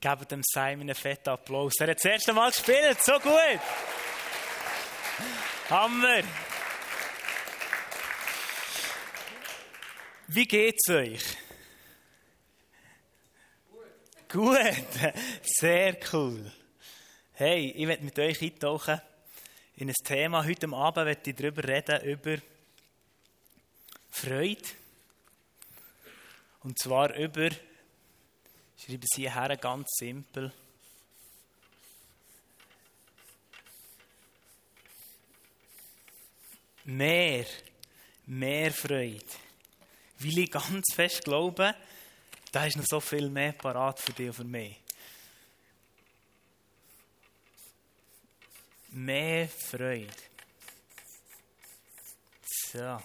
Gebt 0.00 0.30
dem 0.30 0.42
Simon 0.44 0.82
einen 0.82 0.94
fetten 0.94 1.30
Applaus. 1.30 1.74
Er 1.80 1.88
hat 1.88 1.96
das 1.96 2.04
erste 2.04 2.32
Mal 2.32 2.50
gespielt. 2.50 3.02
So 3.02 3.18
gut. 3.18 3.60
Hammer. 5.70 6.22
Wie 10.28 10.46
geht's 10.46 10.88
euch? 10.88 11.24
Gut. 14.28 14.56
Gut. 14.56 15.12
Sehr 15.42 15.96
cool. 16.12 16.52
Hey, 17.34 17.72
ich 17.76 17.88
werde 17.88 18.04
mit 18.04 18.18
euch 18.18 18.40
eintauchen 18.40 19.00
in 19.76 19.88
ein 19.88 19.94
Thema. 20.04 20.44
Heute 20.44 20.68
Abend 20.68 21.06
werde 21.06 21.30
ich 21.30 21.34
darüber 21.34 21.64
reden, 21.64 22.02
über 22.04 22.36
Freude. 24.10 24.62
Und 26.62 26.78
zwar 26.78 27.14
über 27.14 27.48
schreibe 28.78 29.04
es 29.04 29.16
hierher 29.16 29.56
ganz 29.56 29.88
simpel. 29.98 30.52
Mehr, 36.84 37.44
mehr 38.26 38.72
Freude. 38.72 39.24
Weil 40.20 40.38
ich 40.38 40.50
ganz 40.50 40.86
fest 40.94 41.24
glaube, 41.24 41.74
da 42.50 42.64
ist 42.64 42.76
noch 42.76 42.86
so 42.86 43.00
viel 43.00 43.28
mehr 43.28 43.52
parat 43.52 44.00
für 44.00 44.12
dich 44.12 44.28
und 44.28 44.34
für 44.34 44.44
mich. 44.44 44.76
Mehr 48.90 49.48
Freude. 49.48 50.08
So. 52.72 52.98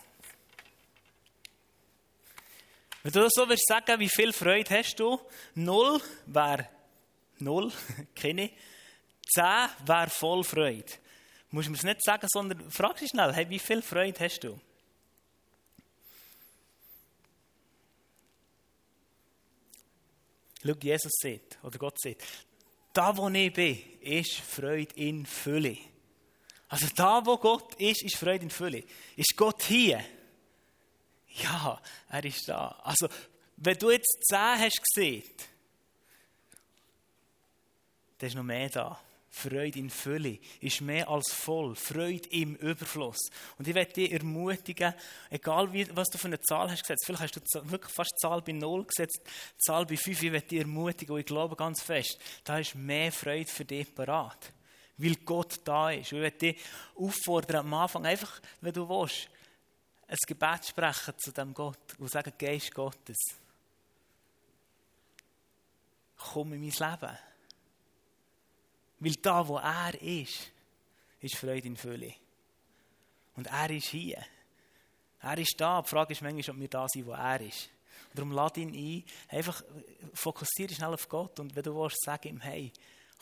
Wenn 3.03 3.11
du 3.11 3.27
so 3.29 3.41
würdest 3.47 3.67
sagen, 3.67 3.99
wie 3.99 4.09
viel 4.09 4.31
Freude 4.31 4.77
hast 4.77 4.95
du? 4.95 5.19
Null 5.55 6.01
wäre 6.25 6.69
null, 7.39 7.71
keine. 8.15 8.49
Zehn 9.27 9.69
wäre 9.85 10.09
voll 10.09 10.43
Freude. 10.43 10.85
Du 11.49 11.57
musst 11.57 11.69
mir 11.69 11.75
es 11.75 11.83
nicht 11.83 12.03
sagen, 12.03 12.27
sondern 12.31 12.71
frag 12.71 12.97
dich 12.97 13.09
schnell, 13.09 13.33
hey, 13.33 13.49
wie 13.49 13.59
viel 13.59 13.81
Freude 13.81 14.19
hast 14.19 14.39
du? 14.39 14.59
Schau, 20.65 20.73
Jesus 20.81 21.11
sieht, 21.21 21.57
oder 21.61 21.77
Gott 21.77 21.99
sieht, 21.99 22.23
da 22.93 23.15
wo 23.17 23.27
ich 23.27 23.53
bin, 23.53 23.99
ist 23.99 24.35
Freude 24.35 24.95
in 24.95 25.25
Fülle. 25.25 25.77
Also 26.69 26.87
da 26.95 27.25
wo 27.25 27.37
Gott 27.37 27.75
ist, 27.75 28.01
ist 28.03 28.15
Freude 28.15 28.45
in 28.45 28.49
Fülle. 28.49 28.83
Ist 29.17 29.35
Gott 29.35 29.63
hier? 29.63 30.03
Ja, 31.41 31.81
er 32.09 32.25
ist 32.25 32.47
da. 32.47 32.67
Also, 32.83 33.07
wenn 33.57 33.77
du 33.77 33.91
jetzt 33.91 34.17
zehn 34.29 34.59
hast 34.59 34.81
gesehen, 34.83 35.23
dann 38.17 38.27
ist 38.27 38.35
noch 38.35 38.43
mehr 38.43 38.69
da. 38.69 38.99
Freude 39.35 39.79
in 39.79 39.89
Fülle 39.89 40.37
ist 40.61 40.81
mehr 40.81 41.09
als 41.09 41.33
voll. 41.33 41.75
Freude 41.75 42.29
im 42.29 42.55
Überfluss. 42.55 43.17
Und 43.57 43.67
ich 43.67 43.73
werde 43.73 43.91
dich 43.91 44.11
ermutigen, 44.11 44.93
egal 45.31 45.73
wie, 45.73 45.87
was 45.95 46.09
du 46.09 46.19
für 46.19 46.27
eine 46.27 46.39
Zahl 46.39 46.69
hast 46.69 46.83
gesetzt, 46.83 47.03
vielleicht 47.03 47.23
hast 47.23 47.55
du 47.55 47.71
wirklich 47.71 47.91
fast 47.91 48.19
Zahl 48.19 48.43
bei 48.43 48.51
null 48.51 48.85
gesetzt, 48.85 49.21
die 49.25 49.57
Zahl 49.57 49.87
bei 49.87 49.97
fünf, 49.97 50.21
ich 50.21 50.31
werde 50.31 50.47
dich 50.47 50.59
ermutigen 50.59 51.15
und 51.15 51.19
ich 51.21 51.25
glaube 51.25 51.55
ganz 51.55 51.81
fest, 51.81 52.19
da 52.43 52.59
ist 52.59 52.75
mehr 52.75 53.11
Freude 53.11 53.49
für 53.49 53.65
dich 53.65 53.93
parat. 53.95 54.53
Weil 54.97 55.15
Gott 55.25 55.61
da 55.65 55.89
ist. 55.89 56.13
Und 56.13 56.19
ich 56.19 56.23
werde 56.23 56.37
dich 56.37 56.61
auffordern, 56.95 57.65
am 57.65 57.73
Anfang 57.73 58.05
einfach, 58.05 58.39
wenn 58.61 58.73
du 58.73 58.87
willst, 58.87 59.29
ein 60.07 60.17
Gebet 60.27 60.65
sprechen 60.65 61.13
zu 61.17 61.31
dem 61.31 61.53
Gott 61.53 61.97
und 61.97 62.09
sagen, 62.09 62.33
Geist 62.37 62.73
Gottes, 62.73 63.17
komm 66.17 66.53
in 66.53 66.61
mein 66.61 66.69
Leben. 66.69 67.17
Weil 68.99 69.15
da, 69.15 69.47
wo 69.47 69.57
er 69.57 70.01
ist, 70.01 70.51
ist 71.19 71.35
Freude 71.35 71.67
in 71.67 71.77
Fülle. 71.77 72.13
Und 73.35 73.47
er 73.47 73.69
ist 73.69 73.87
hier. 73.87 74.23
Er 75.21 75.37
ist 75.37 75.55
da. 75.57 75.81
Die 75.81 75.89
Frage 75.89 76.13
ist 76.13 76.21
manchmal, 76.21 76.55
ob 76.55 76.61
wir 76.61 76.67
da 76.69 76.87
sind, 76.87 77.05
wo 77.05 77.11
er 77.11 77.41
ist. 77.41 77.69
Und 78.09 78.19
darum 78.19 78.31
lade 78.31 78.61
ihn 78.61 78.73
ein. 78.73 79.03
Einfach 79.35 79.63
fokussiere 80.13 80.73
schnell 80.73 80.93
auf 80.93 81.09
Gott. 81.09 81.39
Und 81.39 81.55
wenn 81.55 81.63
du 81.63 81.75
willst, 81.75 82.03
sag 82.03 82.25
ihm, 82.25 82.39
hey, 82.41 82.71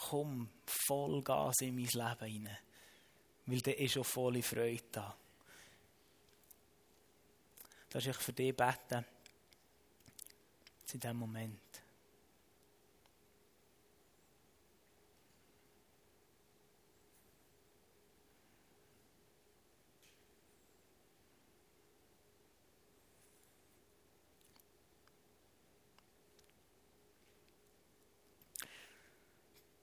komm, 0.10 0.50
voll 0.66 1.22
Gas 1.24 1.62
in 1.62 1.76
mein 1.76 1.86
Leben 1.86 2.48
rein. 2.48 2.58
Weil 3.46 3.62
da 3.62 3.72
ist 3.72 3.94
schon 3.94 4.04
volle 4.04 4.44
Freude 4.44 4.84
da. 4.92 5.16
Darf 7.92 8.08
ich 8.08 8.16
für 8.16 8.32
dich 8.32 8.56
beten? 8.56 9.06
In 10.94 11.00
diesem 11.00 11.18
Moment. 11.18 11.60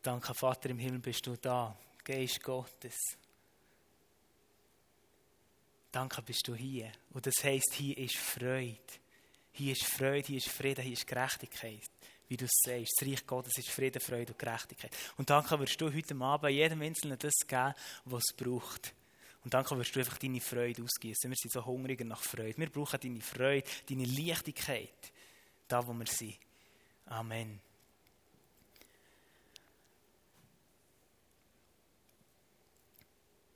Danke, 0.02 0.32
Vater 0.32 0.70
im 0.70 0.78
Himmel, 0.78 1.00
bist 1.00 1.26
du 1.26 1.36
da. 1.36 1.76
Geist 2.02 2.42
Gottes. 2.42 3.18
Danke, 5.98 6.22
bist 6.22 6.46
du 6.46 6.54
hier. 6.54 6.92
Und 7.10 7.26
das 7.26 7.42
heisst, 7.42 7.74
hier 7.74 7.98
ist 7.98 8.16
Freude. 8.18 8.78
Hier 9.50 9.72
ist 9.72 9.84
Freude, 9.84 10.28
hier 10.28 10.36
ist 10.36 10.48
Frieden, 10.48 10.84
hier 10.84 10.92
ist 10.92 11.08
Gerechtigkeit. 11.08 11.90
Wie 12.28 12.36
du 12.36 12.44
es 12.44 12.52
sagst, 12.64 12.94
das 13.00 13.08
Reich 13.08 13.26
Gottes 13.26 13.58
ist 13.58 13.68
Frieden, 13.70 14.00
Freude 14.00 14.32
und 14.32 14.38
Gerechtigkeit. 14.38 14.96
Und 15.16 15.28
danke 15.28 15.58
wirst 15.58 15.80
du 15.80 15.92
heute 15.92 16.14
Abend 16.20 16.52
jedem 16.52 16.82
Einzelnen 16.82 17.18
das 17.18 17.34
geben, 17.44 17.74
was 18.04 18.22
es 18.30 18.36
braucht. 18.36 18.94
Und 19.42 19.52
danke 19.52 19.76
wirst 19.76 19.96
du 19.96 19.98
einfach 19.98 20.18
deine 20.18 20.40
Freude 20.40 20.84
ausgießen. 20.84 21.28
Wir 21.28 21.36
sind 21.36 21.50
so 21.50 21.66
hungrig 21.66 21.98
nach 22.04 22.22
Freude. 22.22 22.56
Wir 22.56 22.70
brauchen 22.70 23.00
deine 23.00 23.20
Freude, 23.20 23.68
deine 23.88 24.04
Leichtigkeit, 24.04 25.12
da 25.66 25.84
wo 25.84 25.92
wir 25.94 26.06
sind. 26.06 26.38
Amen. 27.06 27.58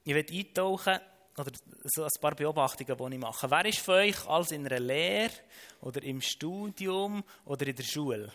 Ich 0.03 0.13
werde 0.13 0.35
eintauchen 0.35 0.99
oder 1.37 1.53
so 1.85 2.05
ein 2.05 2.11
paar 2.21 2.35
Beobachtungen, 2.35 2.97
die 2.97 3.15
ich 3.15 3.21
mache. 3.21 3.51
Wer 3.51 3.65
ist 3.65 3.79
von 3.79 3.95
euch 3.95 4.27
als 4.27 4.53
in 4.53 4.67
einer 4.67 4.81
Lehre 4.81 5.33
oder 5.81 6.03
im 6.03 6.21
Studium 6.21 7.25
oder 7.45 7.67
in 7.67 7.77
der 7.77 7.85
Schule? 7.85 8.31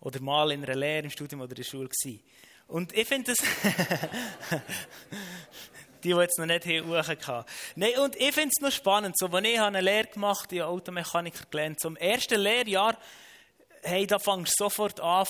Oder 0.00 0.20
mal 0.20 0.50
in 0.52 0.64
einer 0.64 0.74
Lehre, 0.74 1.04
im 1.04 1.10
Studium 1.10 1.42
oder 1.42 1.52
in 1.52 1.56
der 1.56 1.64
Schule 1.64 1.88
gewesen? 1.88 2.22
Und 2.66 2.92
ich 2.92 3.06
finde 3.06 3.34
das... 3.34 3.38
die, 6.04 6.10
die 6.10 6.16
jetzt 6.16 6.38
noch 6.38 6.46
nicht 6.46 6.64
hier 6.64 6.84
hatten. 6.84 7.44
Nein, 7.76 7.98
und 7.98 8.16
ich 8.16 8.32
finde 8.32 8.50
es 8.54 8.60
noch 8.60 8.70
spannend. 8.70 9.18
So, 9.18 9.26
als 9.26 9.46
ich 9.46 9.60
eine 9.60 9.80
Lehre 9.80 10.06
gemacht 10.06 10.44
habe, 10.44 10.56
ich 10.56 10.62
Automechaniker 10.62 11.46
gelernt, 11.50 11.80
zum 11.80 11.96
ersten 11.96 12.40
Lehrjahr, 12.40 12.96
hey, 13.82 14.06
da 14.06 14.18
fängst 14.18 14.60
du 14.60 14.64
sofort 14.64 15.00
an, 15.00 15.26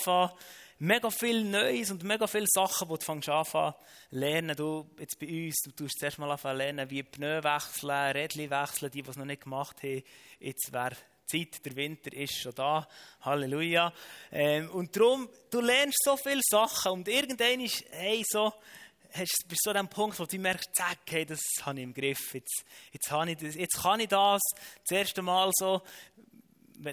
mega 0.79 1.09
viel 1.09 1.43
Neues 1.43 1.91
und 1.91 2.03
mega 2.03 2.27
viele 2.27 2.47
Sachen, 2.47 2.87
die 2.87 2.95
du 2.95 3.01
fängst 3.01 3.29
an 3.29 3.73
lernen. 4.11 4.55
Du, 4.55 4.89
jetzt 4.99 5.19
bei 5.19 5.27
uns, 5.27 5.55
du 5.63 5.71
tust 5.71 5.99
zuerst 5.99 6.19
mal 6.19 6.31
anfangen 6.31 6.57
lernen, 6.57 6.89
wie 6.89 7.03
Pneu 7.03 7.43
wechseln, 7.43 8.11
Rädchen 8.11 8.49
wechseln, 8.49 8.91
die, 8.91 9.01
die 9.01 9.09
es 9.09 9.17
noch 9.17 9.25
nicht 9.25 9.43
gemacht 9.43 9.81
haben. 9.83 10.03
Jetzt 10.39 10.71
wäre 10.71 10.95
Zeit, 11.25 11.65
der 11.65 11.75
Winter 11.75 12.13
ist 12.13 12.37
schon 12.37 12.53
da. 12.53 12.87
Halleluja. 13.21 13.91
Ähm, 14.31 14.69
und 14.71 14.95
darum, 14.95 15.29
du 15.49 15.61
lernst 15.61 16.03
so 16.03 16.17
viele 16.17 16.41
Sachen 16.43 16.91
und 16.91 17.07
irgendwann 17.07 17.61
ist, 17.61 17.83
hey, 17.91 18.23
so, 18.27 18.53
hast, 19.11 19.45
bist 19.47 19.65
du 19.65 19.71
so 19.71 19.71
an 19.71 19.77
dem 19.77 19.89
Punkt, 19.89 20.19
wo 20.19 20.25
du 20.25 20.37
merkst, 20.37 20.69
zack, 20.75 20.99
hey, 21.09 21.25
das 21.25 21.41
habe 21.63 21.79
ich 21.79 21.83
im 21.83 21.93
Griff. 21.93 22.33
Jetzt, 22.33 22.65
jetzt, 22.91 23.09
habe 23.11 23.31
ich 23.31 23.37
das, 23.37 23.55
jetzt 23.55 23.81
kann 23.81 23.99
ich 23.99 24.07
das 24.07 24.41
das 24.87 24.97
erste 24.97 25.21
Mal 25.21 25.51
so 25.55 25.81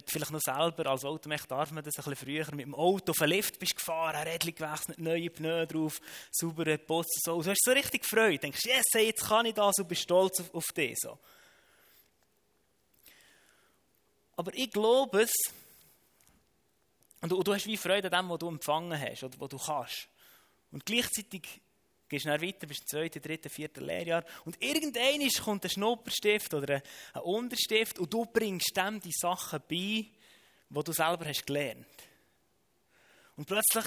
vielleicht 0.06 0.31
noch 0.31 0.40
selber, 0.40 0.90
als 0.90 1.05
Automech 1.05 1.44
darf 1.46 1.70
man 1.73 1.84
das 1.84 1.96
ein 1.99 2.05
bisschen 2.05 2.26
früher, 2.26 2.55
mit 2.55 2.67
dem 2.67 2.75
Auto 2.75 3.11
auf 3.11 3.19
den 3.19 3.29
Lift 3.29 3.58
bist 3.58 3.76
gefahren, 3.76 4.17
ein 4.17 4.26
Rädchen 4.29 4.55
gewechselt, 4.55 4.99
neue 4.99 5.31
Pneu 5.31 5.67
drauf, 5.67 6.00
saubere 6.31 6.79
Putz, 6.79 7.20
so. 7.25 7.43
Du 7.43 7.50
hast 7.50 7.64
so 7.64 7.73
richtig 7.73 8.05
Freude, 8.05 8.38
denkst, 8.38 8.64
yes, 8.64 8.84
hey, 8.93 9.06
jetzt 9.06 9.25
kann 9.25 9.46
ich 9.46 9.55
das 9.55 9.79
und 9.79 9.88
bist 9.88 10.02
stolz 10.02 10.40
auf, 10.40 10.55
auf 10.55 10.67
dich, 10.73 10.99
so. 10.99 11.19
Aber 14.37 14.55
ich 14.55 14.70
glaube 14.70 15.23
es, 15.23 15.32
und 17.20 17.31
du, 17.31 17.37
und 17.37 17.46
du 17.46 17.55
hast 17.55 17.67
wie 17.67 17.76
Freude 17.76 18.11
an 18.11 18.25
dem, 18.25 18.31
was 18.31 18.38
du 18.38 18.49
empfangen 18.49 19.00
hast, 19.00 19.23
oder 19.23 19.38
was 19.38 19.49
du 19.49 19.58
kannst. 19.58 20.08
Und 20.73 20.84
gleichzeitig 20.84 21.61
gehst 22.12 22.26
dann 22.26 22.42
weiter 22.42 22.66
bis 22.66 22.76
zum 22.78 22.86
zweiten, 22.86 23.22
dritten, 23.22 23.48
vierten 23.48 23.84
Lehrjahr 23.84 24.24
und 24.44 24.62
irgendwann 24.62 25.28
kommt 25.42 25.64
ein 25.64 25.70
Schnupperstift 25.70 26.52
oder 26.52 26.82
ein 27.14 27.22
Unterstift 27.22 27.98
und 27.98 28.12
du 28.12 28.26
bringst 28.26 28.76
dem 28.76 29.00
die 29.00 29.12
Sachen 29.12 29.60
bei, 29.60 29.74
die 29.74 30.84
du 30.84 30.92
selber 30.92 31.26
hast 31.26 31.46
gelernt. 31.46 31.86
Und 33.36 33.46
plötzlich 33.46 33.86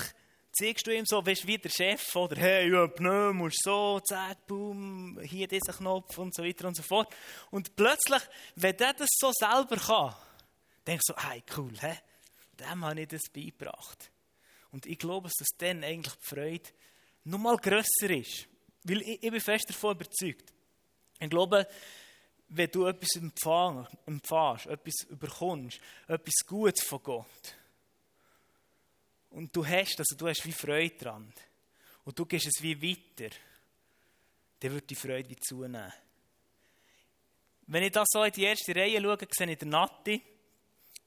zeigst 0.51 0.87
du 0.87 0.95
ihm 0.95 1.05
so, 1.05 1.23
weißt 1.23 1.45
wie 1.45 1.57
der 1.57 1.69
Chef, 1.69 2.15
oder 2.15 2.35
hey, 2.37 2.71
ja, 2.71 2.87
Pneu 2.87 3.33
musst 3.33 3.61
so, 3.63 3.99
zack, 3.99 4.47
boom, 4.47 5.19
hier 5.21 5.47
dieser 5.47 5.73
Knopf 5.73 6.17
und 6.17 6.33
so 6.33 6.43
weiter 6.43 6.67
und 6.67 6.75
so 6.75 6.83
fort. 6.83 7.13
Und 7.51 7.75
plötzlich, 7.75 8.21
wenn 8.55 8.75
der 8.77 8.93
das 8.93 9.09
so 9.11 9.31
selber 9.33 9.77
kann, 9.77 10.15
denkst 10.87 11.03
du 11.07 11.13
so, 11.13 11.29
hey, 11.29 11.43
cool, 11.57 11.73
hä? 11.79 11.97
dem 12.59 12.85
habe 12.85 13.01
ich 13.01 13.07
das 13.07 13.29
beigebracht. 13.31 14.09
Und 14.71 14.85
ich 14.85 14.97
glaube, 14.97 15.29
dass 15.29 15.47
dann 15.57 15.83
eigentlich 15.83 16.15
die 16.15 16.27
Freude 16.27 16.69
noch 17.25 17.39
mal 17.39 17.57
grösser 17.57 18.09
ist. 18.09 18.47
Weil 18.83 19.01
ich, 19.01 19.23
ich 19.23 19.31
bin 19.31 19.41
fest 19.41 19.69
davon 19.69 19.95
überzeugt. 19.95 20.53
Ich 21.19 21.29
glaube, 21.29 21.67
wenn 22.49 22.69
du 22.69 22.85
etwas 22.85 23.15
empfängst, 23.15 24.67
etwas 24.67 25.03
überkommst, 25.09 25.79
etwas 26.07 26.45
Gutes 26.45 26.83
von 26.83 27.03
Gott, 27.03 27.55
und 29.31 29.53
du 29.53 29.65
hast, 29.65 29.99
also 29.99 30.15
du 30.15 30.29
hast 30.29 30.45
wie 30.45 30.53
Freude 30.53 30.95
dran, 30.95 31.33
und 32.05 32.17
du 32.17 32.25
gehst 32.25 32.47
es 32.47 32.61
wie 32.61 32.81
weiter, 32.81 33.35
dann 34.59 34.73
wird 34.73 34.89
die 34.89 34.95
Freude 34.95 35.29
wie 35.29 35.35
zunehmen. 35.35 35.91
Wenn 37.67 37.83
ich 37.83 37.91
das 37.91 38.07
so 38.09 38.23
in 38.23 38.31
die 38.31 38.43
erste 38.43 38.75
Reihe 38.75 39.01
schaue, 39.01 39.17
sehe 39.29 39.51
ich 39.51 39.57
den 39.57 39.69
Nati, 39.69 40.21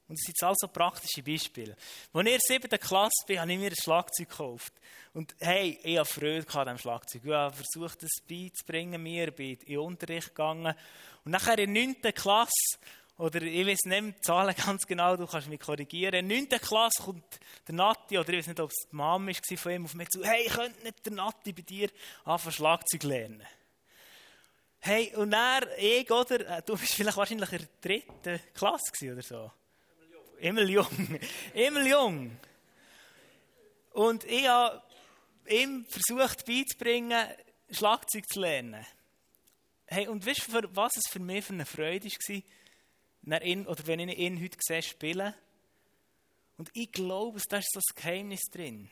und 0.09 0.17
das 0.17 0.23
sind 0.25 0.29
jetzt 0.29 0.43
also 0.43 0.67
praktische 0.67 1.21
Beispiele. 1.21 1.75
Als 2.11 2.13
ich 2.13 2.19
in 2.19 2.25
der 2.25 2.39
siebten 2.39 2.79
Klasse 2.79 3.25
bin, 3.27 3.39
habe 3.39 3.53
ich 3.53 3.59
mir 3.59 3.69
ein 3.69 3.75
Schlagzeug 3.75 4.27
gekauft. 4.27 4.73
Und 5.13 5.35
hey, 5.39 5.79
ich 5.83 5.97
habe 5.97 6.09
Freude 6.09 6.47
an 6.51 6.65
diesem 6.65 6.77
Schlagzeug. 6.79 7.21
Ich 7.23 7.31
habe 7.31 7.55
versucht, 7.55 8.01
das 8.01 8.09
beizubringen 8.27 9.03
mir, 9.03 9.29
bin 9.29 9.51
in 9.51 9.65
den 9.67 9.77
Unterricht 9.77 10.29
gegangen. 10.29 10.73
Und 11.23 11.31
nachher 11.31 11.59
in 11.59 11.73
der 11.75 11.83
neunten 11.83 12.13
Klasse, 12.13 12.79
oder 13.19 13.39
ich 13.43 13.67
weiß 13.67 13.81
nicht 13.85 14.17
die 14.17 14.21
Zahlen 14.21 14.55
ganz 14.55 14.87
genau, 14.87 15.15
du 15.15 15.27
kannst 15.27 15.47
mich 15.47 15.59
korrigieren. 15.59 16.15
In 16.15 16.29
der 16.29 16.37
neunten 16.37 16.59
Klasse 16.59 17.03
kommt 17.03 17.39
der 17.67 17.75
Nati, 17.75 18.17
oder 18.17 18.29
ich 18.29 18.39
weiß 18.39 18.47
nicht, 18.47 18.59
ob 18.59 18.71
es 18.71 18.87
die 18.91 18.95
Mama 18.95 19.27
war 19.27 19.57
von 19.57 19.71
ihm, 19.71 19.85
auf 19.85 19.93
mich 19.93 20.09
zu, 20.09 20.23
hey, 20.23 20.47
könnte 20.47 20.83
nicht 20.83 21.05
der 21.05 21.13
Nati 21.13 21.53
bei 21.53 21.61
dir 21.61 21.89
anfangen 22.23 22.53
Schlagzeug 22.53 23.03
lernen? 23.03 23.43
Hey, 24.79 25.13
und 25.15 25.33
er, 25.33 25.67
ich, 25.77 26.09
oder, 26.09 26.61
du 26.61 26.77
bist 26.77 26.93
vielleicht 26.93 27.17
wahrscheinlich 27.17 27.51
in 27.51 27.59
der 27.59 27.67
dritten 27.79 28.39
Klasse 28.55 29.11
oder 29.11 29.21
so. 29.21 29.51
Immer 30.41 30.63
jung. 30.63 31.19
Immer 31.53 31.85
jung. 31.85 32.37
Und 33.91 34.23
ich 34.23 34.47
habe 34.47 34.81
ihm 35.49 35.85
versucht 35.85 36.45
beizubringen, 36.45 37.27
Schlagzeug 37.71 38.25
zu 38.27 38.39
lernen. 38.39 38.85
Hey, 39.85 40.07
und 40.07 40.25
weißt 40.25 40.47
du, 40.47 40.75
was 40.75 40.95
es 40.97 41.09
für 41.09 41.19
mich 41.19 41.45
für 41.45 41.53
eine 41.53 41.65
Freude 41.65 42.07
war, 43.23 43.87
wenn 43.87 44.09
ich 44.09 44.17
ihn 44.17 44.41
heute 44.41 44.57
sehe, 44.61 44.81
spielen? 44.81 45.33
Und 46.57 46.69
ich 46.73 46.91
glaube, 46.91 47.41
da 47.49 47.57
ist 47.57 47.71
so 47.71 47.79
ein 47.79 47.95
Geheimnis 47.95 48.41
drin. 48.51 48.89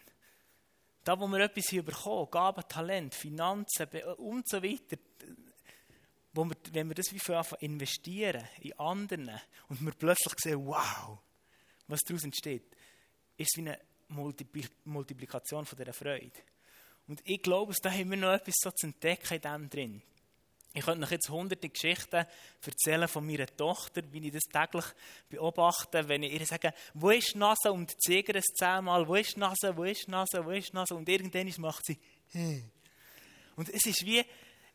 Da, 1.04 1.20
wo 1.20 1.28
wir 1.28 1.40
etwas 1.40 1.68
bekommen, 1.68 2.30
Gaben, 2.32 2.68
Talent, 2.68 3.16
Finanzen 3.16 3.88
und 4.18 4.50
so 4.50 4.62
weiter, 4.62 4.98
wo 6.34 6.46
wir, 6.46 6.56
wenn 6.72 6.90
wir 6.90 6.96
das 6.96 7.14
wie 7.14 7.20
für 7.20 7.42
investieren 7.60 8.48
in 8.60 8.78
anderen 8.80 9.40
und 9.70 9.82
wir 9.82 9.94
plötzlich 9.94 10.34
sehen, 10.40 10.66
wow, 10.66 11.20
was 11.88 12.00
daraus 12.02 12.24
entsteht, 12.24 12.64
ist 13.38 13.58
wie 13.58 13.62
eine 13.62 13.80
Multiplikation 14.86 15.66
von 15.66 15.78
dieser 15.78 15.94
Freude. 15.94 16.32
Und 17.08 17.22
ich 17.24 17.42
glaube, 17.42 17.74
da 17.82 17.92
haben 17.92 18.12
wir 18.12 18.18
noch 18.18 18.34
etwas 18.34 18.56
so 18.60 18.72
zu 18.72 18.88
entdecken 18.88 19.36
in 19.36 19.42
dem 19.42 19.70
drin. 19.70 20.02
Ich 20.74 20.86
könnte 20.86 21.06
euch 21.06 21.12
jetzt 21.12 21.30
hunderte 21.30 21.70
Geschichten 21.70 22.26
erzählen 22.64 23.08
von 23.08 23.26
meiner 23.26 23.48
Tochter, 23.48 24.02
wie 24.12 24.28
ich 24.28 24.34
das 24.34 24.44
täglich 24.44 24.86
beobachte, 25.30 26.08
wenn 26.08 26.24
ich 26.24 26.34
ihr 26.34 26.46
sage, 26.46 26.74
wo 26.94 27.10
ist 27.10 27.36
Nase? 27.36 27.72
Und 27.72 27.96
zeige 28.00 28.34
es 28.38 28.46
zehnmal, 28.46 29.08
wo 29.08 29.16
ist 29.16 29.38
Nase, 29.38 29.76
wo 29.76 29.86
ist 29.86 30.08
Nase, 30.08 30.46
wo 30.46 30.52
ist 30.52 30.74
Nase? 30.74 30.94
Und 30.94 31.10
irgendwann 31.10 31.52
macht 31.58 31.86
sie 31.86 31.98
und 33.58 33.70
es 33.70 33.86
ist 33.86 34.06
wie, 34.06 34.24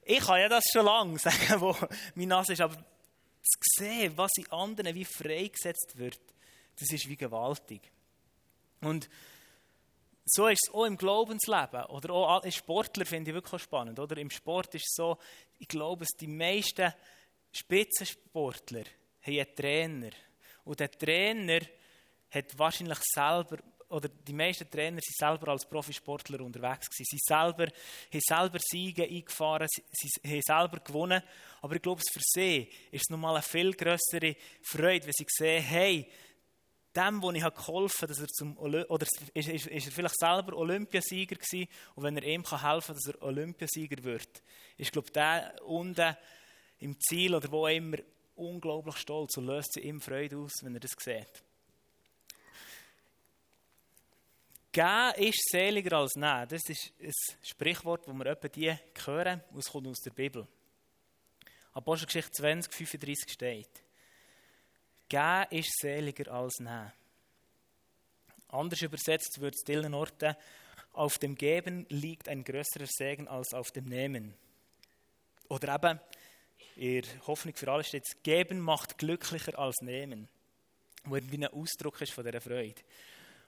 ich 0.04 0.18
kann 0.18 0.40
ja 0.40 0.48
das 0.48 0.64
schon 0.70 0.84
lange 0.84 1.18
sagen, 1.18 1.36
wo 1.60 1.74
meine 2.14 2.28
Nase 2.28 2.52
ist, 2.52 2.60
aber 2.60 2.74
zu 2.74 3.58
sehen, 3.78 4.12
was 4.16 4.30
in 4.36 4.50
anderen 4.50 4.94
wie 4.94 5.04
freigesetzt 5.04 5.96
wird, 5.96 6.20
das 6.78 6.90
ist 6.90 7.08
wie 7.08 7.16
gewaltig. 7.16 7.82
Und 8.80 9.08
so 10.24 10.46
ist 10.46 10.60
es 10.66 10.74
auch 10.74 10.84
im 10.84 10.96
Glaubensleben 10.96 11.84
oder 11.86 12.12
auch 12.12 12.42
als 12.42 12.54
Sportler 12.54 13.04
finde 13.04 13.30
ich 13.30 13.34
wirklich 13.34 13.62
spannend. 13.62 13.98
Oder? 13.98 14.16
Im 14.18 14.30
Sport 14.30 14.74
ist 14.74 14.86
es 14.86 14.94
so, 14.94 15.18
ich 15.58 15.68
glaube, 15.68 16.06
die 16.20 16.28
meisten 16.28 16.92
Spitzensportler 17.52 18.84
haben 19.22 19.34
einen 19.34 19.54
Trainer. 19.54 20.10
Und 20.64 20.80
der 20.80 20.90
Trainer 20.90 21.60
hat 22.30 22.58
wahrscheinlich 22.58 22.98
selber, 23.02 23.58
oder 23.88 24.08
die 24.08 24.32
meisten 24.32 24.70
Trainer 24.70 25.00
sind 25.02 25.16
selber 25.16 25.48
als 25.48 25.68
Profisportler 25.68 26.40
unterwegs 26.40 26.88
gewesen. 26.88 27.04
Sie 27.10 27.18
selber, 27.20 27.66
haben 27.66 28.20
selber 28.20 28.58
Siege 28.60 29.04
eingefahren, 29.04 29.68
sie 29.68 30.08
haben 30.24 30.42
selber 30.42 30.78
gewonnen. 30.78 31.22
Aber 31.60 31.76
ich 31.76 31.82
glaube, 31.82 32.00
für 32.00 32.20
sie 32.22 32.70
ist 32.90 33.02
es 33.02 33.10
nochmal 33.10 33.34
eine 33.34 33.42
viel 33.42 33.72
größere 33.72 34.36
Freude, 34.62 35.06
wenn 35.06 35.12
sie 35.12 35.26
sehen, 35.28 35.62
hey, 35.62 36.10
dem, 36.96 37.22
wo 37.22 37.30
ich 37.30 37.42
geholfen 37.42 38.02
habe, 38.02 38.06
dass 38.08 38.20
er 38.20 38.28
zum 38.28 38.56
oder 38.58 39.06
ist, 39.34 39.48
ist, 39.48 39.66
er 39.66 39.92
vielleicht 39.92 40.18
selber 40.18 40.56
Olympiasieger 40.56 41.36
gewesen 41.36 41.68
und 41.94 42.04
wenn 42.04 42.16
er 42.16 42.24
ihm 42.24 42.44
helfen 42.44 42.60
kann, 42.60 42.94
dass 42.94 43.06
er 43.06 43.22
Olympiasieger 43.22 44.02
wird, 44.04 44.42
ist 44.76 44.92
glaube 44.92 45.10
der 45.10 45.54
unten 45.64 46.16
im 46.78 46.98
Ziel 47.00 47.34
oder 47.34 47.50
wo 47.50 47.66
immer 47.66 47.98
unglaublich 48.34 48.96
stolz 48.96 49.36
und 49.36 49.46
löst 49.46 49.74
sie 49.74 49.80
ihm 49.80 50.00
Freude 50.00 50.38
aus, 50.38 50.52
wenn 50.62 50.74
er 50.74 50.80
das 50.80 50.92
sieht. 50.98 51.42
Geben 54.72 55.12
ist 55.16 55.50
seliger 55.50 55.98
als 55.98 56.14
nehmen. 56.16 56.48
Das 56.48 56.62
ist 56.68 56.92
ein 56.98 57.12
Sprichwort, 57.42 58.08
das 58.08 58.14
wir 58.14 58.26
etwa 58.26 58.48
die 58.48 58.74
hören, 59.04 59.42
und 59.50 59.58
es 59.58 59.70
kommt 59.70 59.86
aus 59.86 60.00
der 60.00 60.12
Bibel. 60.12 60.48
Apostelgeschichte 61.74 62.32
20, 62.32 62.72
35 62.72 63.32
steht. 63.32 63.82
Geben 65.12 65.46
ist 65.50 65.78
seliger 65.78 66.32
als 66.32 66.58
nehmen. 66.58 66.90
Anders 68.48 68.80
übersetzt 68.80 69.38
wird 69.40 69.54
es 69.54 69.62
vielen 69.66 69.92
Orten, 69.92 70.34
auf 70.94 71.18
dem 71.18 71.34
Geben 71.34 71.84
liegt 71.90 72.30
ein 72.30 72.42
größerer 72.44 72.86
Segen 72.86 73.28
als 73.28 73.52
auf 73.52 73.70
dem 73.72 73.84
Nehmen. 73.84 74.34
Oder 75.50 75.74
eben, 75.74 76.00
in 76.76 77.02
Hoffnung 77.26 77.54
für 77.54 77.70
alle 77.70 77.84
steht 77.84 78.06
Geben 78.22 78.58
macht 78.58 78.96
glücklicher 78.96 79.58
als 79.58 79.82
Nehmen. 79.82 80.28
Wo 81.04 81.16
irgendwie 81.16 81.44
ein 81.44 81.52
Ausdruck 81.52 82.00
ist 82.00 82.12
von 82.12 82.24
dieser 82.24 82.40
Freude. 82.40 82.80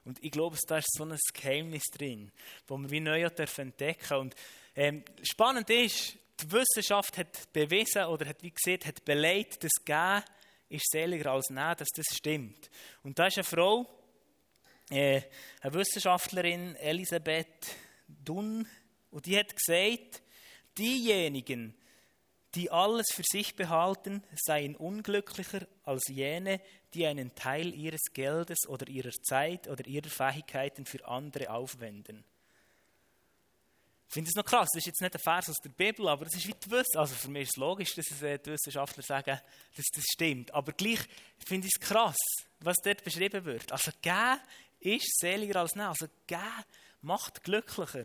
Und 0.05 0.23
ich 0.23 0.33
glaube, 0.33 0.59
da 0.67 0.77
ist 0.77 0.93
so 0.93 1.05
ein 1.05 1.19
Geheimnis 1.33 1.85
drin, 1.85 2.31
das 2.67 2.79
wir 2.79 2.91
wie 2.91 3.01
neu 3.01 3.23
entdecken. 3.23 4.19
Und 4.19 4.35
ähm, 4.77 5.03
spannend 5.23 5.71
ist, 5.71 6.19
die 6.41 6.53
Wissenschaft 6.53 7.17
hat 7.17 7.51
bewiesen 7.55 8.05
oder 8.05 8.27
hat 8.27 8.43
wie 8.43 8.51
gesagt, 8.51 8.85
hat 8.85 9.03
beleidigt, 9.07 9.65
dass 9.65 9.83
Geben 9.83 10.25
ist 10.69 10.91
seliger 10.91 11.33
als 11.33 11.51
nein, 11.51 11.77
dass 11.79 11.89
das 11.95 12.07
stimmt. 12.17 12.71
Und 13.03 13.19
da 13.19 13.27
ist 13.27 13.37
eine 13.37 13.45
Frau, 13.45 13.87
äh, 14.91 15.23
eine 15.61 15.75
Wissenschaftlerin, 15.75 16.77
Elisabeth 16.77 17.77
Dunn, 18.07 18.67
und 19.11 19.27
die 19.27 19.39
hat 19.39 19.55
gesagt, 19.55 20.23
diejenigen, 20.77 21.75
die 22.57 22.71
alles 22.71 23.07
für 23.13 23.23
sich 23.25 23.55
behalten, 23.55 24.25
seien 24.35 24.75
unglücklicher 24.75 25.67
als 25.85 26.09
jene, 26.09 26.61
die 26.95 27.07
einen 27.07 27.35
Teil 27.35 27.75
ihres 27.75 28.13
Geldes 28.13 28.67
oder 28.69 28.89
ihrer 28.89 29.13
Zeit 29.23 29.69
oder 29.69 29.87
ihrer 29.87 30.11
Fähigkeiten 30.11 30.85
für 30.85 31.07
andere 31.07 31.51
aufwenden. 31.51 32.25
Ich 34.15 34.17
finde 34.17 34.29
es 34.29 34.37
noch 34.37 34.45
krass, 34.45 34.69
das 34.73 34.79
ist 34.79 34.87
jetzt 34.87 35.01
nicht 35.01 35.13
ein 35.13 35.21
Vers 35.21 35.49
aus 35.49 35.57
der 35.57 35.71
Bibel, 35.71 36.07
aber 36.07 36.25
das 36.25 36.37
ist 36.37 36.47
wie 36.47 36.55
die 36.55 36.71
Wissenschaft. 36.71 36.97
Also 36.99 37.17
für 37.17 37.31
mich 37.33 37.49
ist 37.49 37.55
es 37.55 37.57
logisch, 37.57 37.95
dass 37.97 38.23
äh, 38.23 38.39
die 38.39 38.53
Wissenschaftler 38.53 39.03
sagen, 39.03 39.41
dass 39.77 39.87
das 39.93 40.05
stimmt. 40.05 40.55
Aber 40.55 40.71
gleich 40.71 41.01
finde 41.45 41.67
ich 41.67 41.73
es 41.75 41.81
krass, 41.81 42.15
was 42.61 42.77
dort 42.85 43.03
beschrieben 43.03 43.45
wird. 43.45 43.73
Also 43.73 43.91
geben 44.01 44.41
ist 44.79 45.19
seliger 45.19 45.59
als 45.59 45.75
nehmen. 45.75 45.89
Also 45.89 46.07
geben 46.29 46.65
macht 47.01 47.43
glücklicher, 47.43 48.05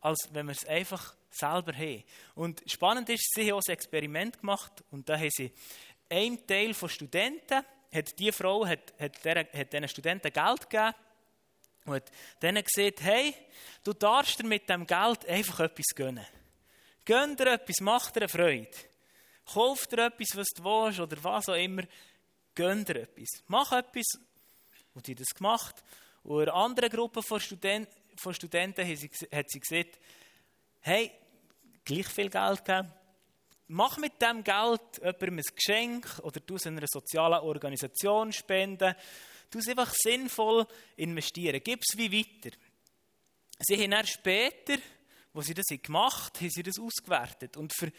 als 0.00 0.18
wenn 0.32 0.46
wir 0.46 0.52
es 0.52 0.66
einfach 0.66 1.14
selber 1.30 1.72
haben. 1.74 2.02
Und 2.34 2.64
spannend 2.66 3.08
ist, 3.08 3.32
sie 3.32 3.42
haben 3.42 3.58
auch 3.58 3.62
ein 3.68 3.72
Experiment 3.72 4.40
gemacht 4.40 4.82
und 4.90 5.08
da 5.08 5.16
haben 5.16 5.30
sie 5.30 5.52
einen 6.10 6.44
Teil 6.44 6.74
von 6.74 6.88
Studenten, 6.88 7.62
hat 7.92 8.18
die 8.18 8.32
Frau 8.32 8.66
hat, 8.66 8.94
hat, 8.98 9.24
der, 9.24 9.46
hat 9.52 9.72
diesen 9.72 9.88
Studenten 9.88 10.32
Geld 10.32 10.68
gegeben 10.68 10.92
und 11.86 12.02
dann 12.40 12.56
gesagt, 12.56 13.02
hey, 13.02 13.34
du 13.84 13.92
darfst 13.92 14.38
dir 14.38 14.46
mit 14.46 14.68
dem 14.68 14.86
Geld 14.86 15.26
einfach 15.26 15.60
etwas 15.60 15.94
gönnen. 15.94 16.26
Gönn 17.04 17.36
dir 17.36 17.52
etwas, 17.52 17.76
mach 17.80 18.10
dir 18.10 18.22
eine 18.22 18.28
Freude. 18.28 18.70
Kauf 19.52 19.86
dir 19.86 20.06
etwas, 20.06 20.28
was 20.34 20.48
du 20.48 20.64
willst 20.64 20.98
oder 20.98 21.16
was 21.22 21.48
auch 21.48 21.54
immer. 21.54 21.84
Gönn 22.54 22.84
dir 22.84 23.02
etwas. 23.02 23.42
Mach 23.46 23.72
etwas. 23.72 24.18
Und 24.92 25.06
die 25.06 25.14
das 25.14 25.28
gemacht. 25.28 25.76
Und 26.24 26.42
eine 26.42 26.52
andere 26.52 26.90
Gruppe 26.90 27.22
von, 27.22 27.38
Student, 27.38 27.88
von 28.16 28.34
Studenten 28.34 28.86
hat 28.86 28.98
sie, 28.98 29.10
hat 29.32 29.48
sie 29.48 29.60
gesagt, 29.60 30.00
hey, 30.80 31.12
gleich 31.84 32.08
viel 32.08 32.28
Geld 32.28 32.64
geben. 32.64 32.92
Mach 33.68 33.98
mit 33.98 34.20
dem 34.20 34.42
Geld 34.42 34.80
jemandem 34.98 35.38
ein 35.38 35.54
Geschenk 35.54 36.20
oder 36.22 36.40
du 36.40 36.56
es 36.56 36.66
einer 36.66 36.86
sozialen 36.86 37.40
Organisation 37.40 38.32
spenden 38.32 38.94
Du 39.50 39.58
es 39.58 39.68
einfach 39.68 39.92
sinnvoll 39.94 40.66
investieren. 40.96 41.60
Gib 41.62 41.80
es 41.82 41.96
wie 41.96 42.12
weiter. 42.12 42.56
Sie 43.60 43.76
haben 43.82 43.90
dann 43.90 44.06
später, 44.06 44.76
wo 45.32 45.40
sie 45.40 45.54
das 45.54 45.66
gemacht 45.66 46.34
haben, 46.36 46.44
haben 46.44 46.50
sie 46.50 46.62
das 46.62 46.78
ausgewertet. 46.78 47.56
Und 47.56 47.72
für 47.74 47.90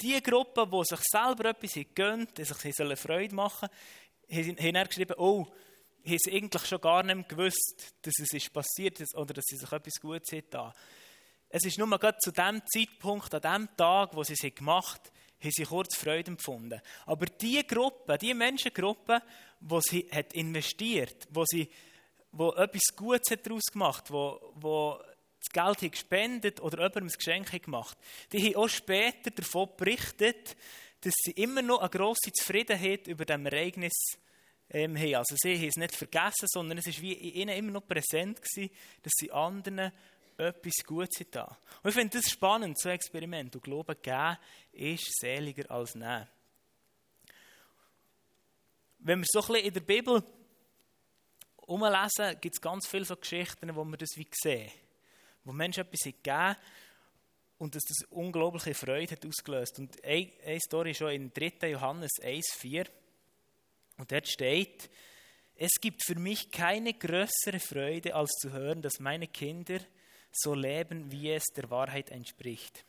die 0.00 0.20
Gruppe, 0.22 0.66
die 0.66 0.84
sich 0.84 1.00
selber 1.10 1.50
etwas 1.50 1.78
gönnt, 1.94 2.36
die 2.36 2.44
sich 2.44 2.98
Freude 2.98 3.34
machen 3.34 3.68
haben 4.30 4.74
dann 4.74 4.86
geschrieben, 4.86 5.14
oh, 5.18 5.46
haben 6.06 6.18
sie 6.18 6.32
eigentlich 6.32 6.66
schon 6.66 6.80
gar 6.80 7.02
nicht 7.02 7.28
gewusst, 7.28 7.94
dass 8.02 8.14
es 8.18 8.32
ist 8.32 8.52
passiert 8.52 9.00
ist 9.00 9.14
oder 9.16 9.34
dass 9.34 9.44
sie 9.46 9.56
sich 9.56 9.70
etwas 9.70 10.00
Gutes 10.00 10.32
haben. 10.32 10.72
Es 11.48 11.64
ist 11.64 11.78
nur 11.78 11.88
gerade 11.98 12.18
zu 12.18 12.30
dem 12.32 12.62
Zeitpunkt, 12.66 13.32
an 13.34 13.40
dem 13.40 13.76
Tag, 13.76 14.14
wo 14.14 14.22
sie 14.22 14.34
es 14.34 14.54
gemacht 14.54 15.00
haben, 15.00 15.13
haben 15.44 15.52
sie 15.52 15.64
kurz 15.64 15.96
Freude 15.96 16.32
empfunden. 16.32 16.80
Aber 17.06 17.26
die 17.26 17.64
Gruppe, 17.66 18.18
die 18.18 18.34
Menschengruppe, 18.34 19.22
die 19.60 19.80
sie 19.82 20.08
hat 20.10 20.32
investiert, 20.32 21.28
wo 21.30 21.44
sie 21.46 21.68
wo 22.36 22.52
etwas 22.52 22.96
Gutes 22.96 23.30
hat 23.30 23.46
daraus 23.46 23.64
gemacht, 23.72 24.10
wo, 24.10 24.40
wo 24.56 24.98
das 25.38 25.52
Geld 25.52 25.82
hat 25.82 25.92
gespendet 25.92 26.60
oder 26.60 26.78
jemandem 26.78 27.04
ein 27.04 27.12
Geschenk 27.16 27.62
gemacht, 27.62 27.96
die 28.32 28.42
haben 28.42 28.56
auch 28.56 28.68
später 28.68 29.30
davon 29.30 29.68
berichtet, 29.76 30.56
dass 31.00 31.14
sie 31.16 31.32
immer 31.32 31.62
noch 31.62 31.80
eine 31.80 31.90
grosse 31.90 32.32
Zufriedenheit 32.32 33.06
über 33.06 33.24
das 33.24 33.40
Ereignis 33.40 33.92
ähm, 34.70 34.96
haben. 34.96 35.14
Also 35.16 35.36
sie 35.38 35.56
haben 35.56 35.68
es 35.68 35.76
nicht 35.76 35.94
vergessen, 35.94 36.46
sondern 36.46 36.78
es 36.78 36.86
war 36.86 37.02
wie 37.02 37.12
in 37.12 37.34
ihnen 37.34 37.56
immer 37.56 37.72
noch 37.72 37.86
präsent 37.86 38.40
gewesen, 38.42 38.74
dass 39.02 39.12
sie 39.16 39.30
anderen 39.30 39.92
etwas 40.38 40.84
Gutes 40.84 41.26
da. 41.30 41.56
Und 41.82 41.90
ich 41.90 41.94
finde 41.94 42.18
das 42.18 42.30
spannend, 42.30 42.78
so 42.78 42.88
ein 42.88 42.96
Experiment. 42.96 43.54
Und 43.54 43.62
Glauben 43.62 43.96
geben 44.00 44.38
ist 44.72 45.18
seliger 45.18 45.70
als 45.70 45.94
nehmen. 45.94 46.28
Wenn 48.98 49.20
wir 49.20 49.26
so 49.28 49.40
ein 49.40 49.46
bisschen 49.46 49.66
in 49.66 49.74
der 49.74 49.80
Bibel 49.80 50.22
umlesen, 51.56 52.40
gibt 52.40 52.54
es 52.54 52.60
ganz 52.60 52.86
viele 52.86 53.04
so 53.04 53.16
Geschichten, 53.16 53.74
wo 53.74 53.84
wir 53.84 53.96
das 53.96 54.16
wie 54.16 54.28
sehen. 54.32 54.70
Wo 55.44 55.52
Menschen 55.52 55.82
etwas 55.82 56.04
gegeben 56.04 56.56
und 57.58 57.74
dass 57.74 57.82
das 57.84 58.08
unglaubliche 58.10 58.74
Freude 58.74 59.12
hat 59.12 59.26
ausgelöst. 59.26 59.78
Und 59.78 60.02
eine, 60.04 60.60
Story 60.60 60.92
ist 60.92 60.98
schon 60.98 61.10
in 61.10 61.32
3. 61.32 61.70
Johannes 61.70 62.12
1,4. 62.20 62.88
Und 63.98 64.10
dort 64.10 64.28
steht, 64.28 64.90
es 65.56 65.80
gibt 65.80 66.04
für 66.04 66.16
mich 66.16 66.50
keine 66.50 66.94
größere 66.94 67.60
Freude, 67.60 68.14
als 68.14 68.32
zu 68.32 68.52
hören, 68.52 68.82
dass 68.82 68.98
meine 68.98 69.28
Kinder 69.28 69.78
so 70.34 70.54
leben, 70.54 71.10
wie 71.10 71.30
es 71.30 71.44
der 71.56 71.70
Wahrheit 71.70 72.10
entspricht. 72.10 72.84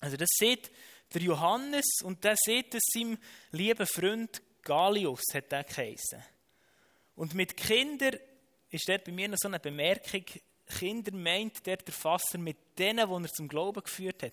Also 0.00 0.16
das 0.16 0.28
sieht 0.38 0.70
der 1.12 1.22
Johannes 1.22 1.84
und 2.02 2.24
der 2.24 2.36
sieht 2.36 2.74
es 2.74 2.82
seinem 2.92 3.18
lieben 3.52 3.86
Freund 3.86 4.42
Galius, 4.62 5.22
hat 5.32 5.52
er 5.52 5.64
geheißen. 5.64 6.22
Und 7.16 7.34
mit 7.34 7.56
Kindern 7.56 8.18
ist 8.70 8.88
dort 8.88 9.04
bei 9.04 9.12
mir 9.12 9.28
noch 9.28 9.38
so 9.38 9.48
eine 9.48 9.60
Bemerkung, 9.60 10.24
Kinder 10.66 11.12
meint 11.12 11.64
der 11.66 11.78
Fasser 11.90 12.38
mit 12.38 12.78
denen, 12.78 13.08
die 13.08 13.28
er 13.28 13.32
zum 13.32 13.48
Glauben 13.48 13.82
geführt 13.82 14.22
hat. 14.22 14.32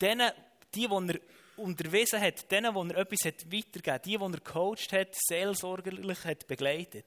Denen, 0.00 0.30
die, 0.74 0.88
die 0.88 1.12
er 1.12 1.20
unterwiesen 1.56 2.20
hat, 2.20 2.50
denen, 2.50 2.74
die 2.74 2.94
er 2.94 3.00
etwas 3.00 3.24
hat 3.24 3.52
weitergegeben 3.52 3.92
hat, 3.92 4.06
die, 4.06 4.16
die 4.16 4.22
er 4.22 4.30
gecoacht 4.30 4.92
hat, 4.92 5.14
seelsorgerlich 5.14 6.24
hat 6.24 6.46
begleitet. 6.46 7.06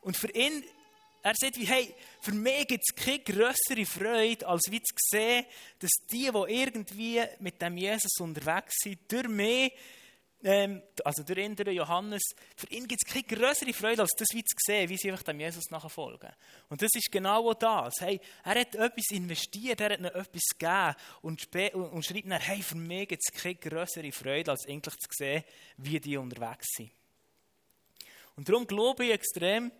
Und 0.00 0.16
für 0.16 0.30
ihn 0.30 0.64
er 1.22 1.34
sagt 1.36 1.56
wie, 1.56 1.66
hey, 1.66 1.94
für 2.20 2.32
mich 2.32 2.66
gibt 2.66 2.84
es 2.84 2.94
keine 2.94 3.20
größere 3.20 3.86
Freude, 3.86 4.46
als 4.46 4.62
wie 4.70 4.82
zu 4.82 4.94
sehen, 4.98 5.46
dass 5.78 5.90
die, 6.10 6.30
die 6.30 6.52
irgendwie 6.52 7.22
mit 7.38 7.62
dem 7.62 7.76
Jesus 7.76 8.18
unterwegs 8.18 8.74
sind, 8.82 9.00
durch 9.10 9.28
mich, 9.28 9.72
ähm, 10.42 10.82
also 11.04 11.22
durch 11.22 11.38
ihn, 11.38 11.54
durch 11.54 11.76
Johannes, 11.76 12.22
für 12.56 12.66
ihn 12.70 12.88
gibt 12.88 13.00
es 13.06 13.12
keine 13.12 13.22
größere 13.22 13.72
Freude, 13.72 14.02
als 14.02 14.10
das 14.18 14.26
wie 14.32 14.42
zu 14.42 14.56
sehen, 14.58 14.88
wie 14.88 14.96
sie 14.96 15.12
einfach 15.12 15.22
dem 15.22 15.38
Jesus 15.38 15.70
nachfolgen. 15.70 16.30
Und 16.68 16.82
das 16.82 16.90
ist 16.92 17.12
genau 17.12 17.54
das. 17.54 17.94
Hey, 18.00 18.20
er 18.42 18.60
hat 18.60 18.74
etwas 18.74 19.10
investiert, 19.12 19.80
er 19.80 19.90
hat 19.90 19.98
ihnen 20.00 20.06
etwas 20.06 20.42
gegeben 20.58 20.94
und, 21.22 21.54
und 21.92 22.04
schreibt 22.04 22.30
dann, 22.30 22.40
hey, 22.40 22.62
für 22.62 22.76
mich 22.76 23.08
gibt 23.08 23.22
es 23.24 23.40
keine 23.40 23.54
größere 23.54 24.10
Freude, 24.10 24.50
als 24.50 24.66
eigentlich 24.66 24.96
zu 24.96 25.08
sehen, 25.12 25.44
wie 25.76 26.00
die 26.00 26.16
unterwegs 26.16 26.66
sind. 26.76 26.90
Und 28.34 28.48
darum 28.48 28.66
glaube 28.66 29.04
ich 29.04 29.12
extrem, 29.12 29.70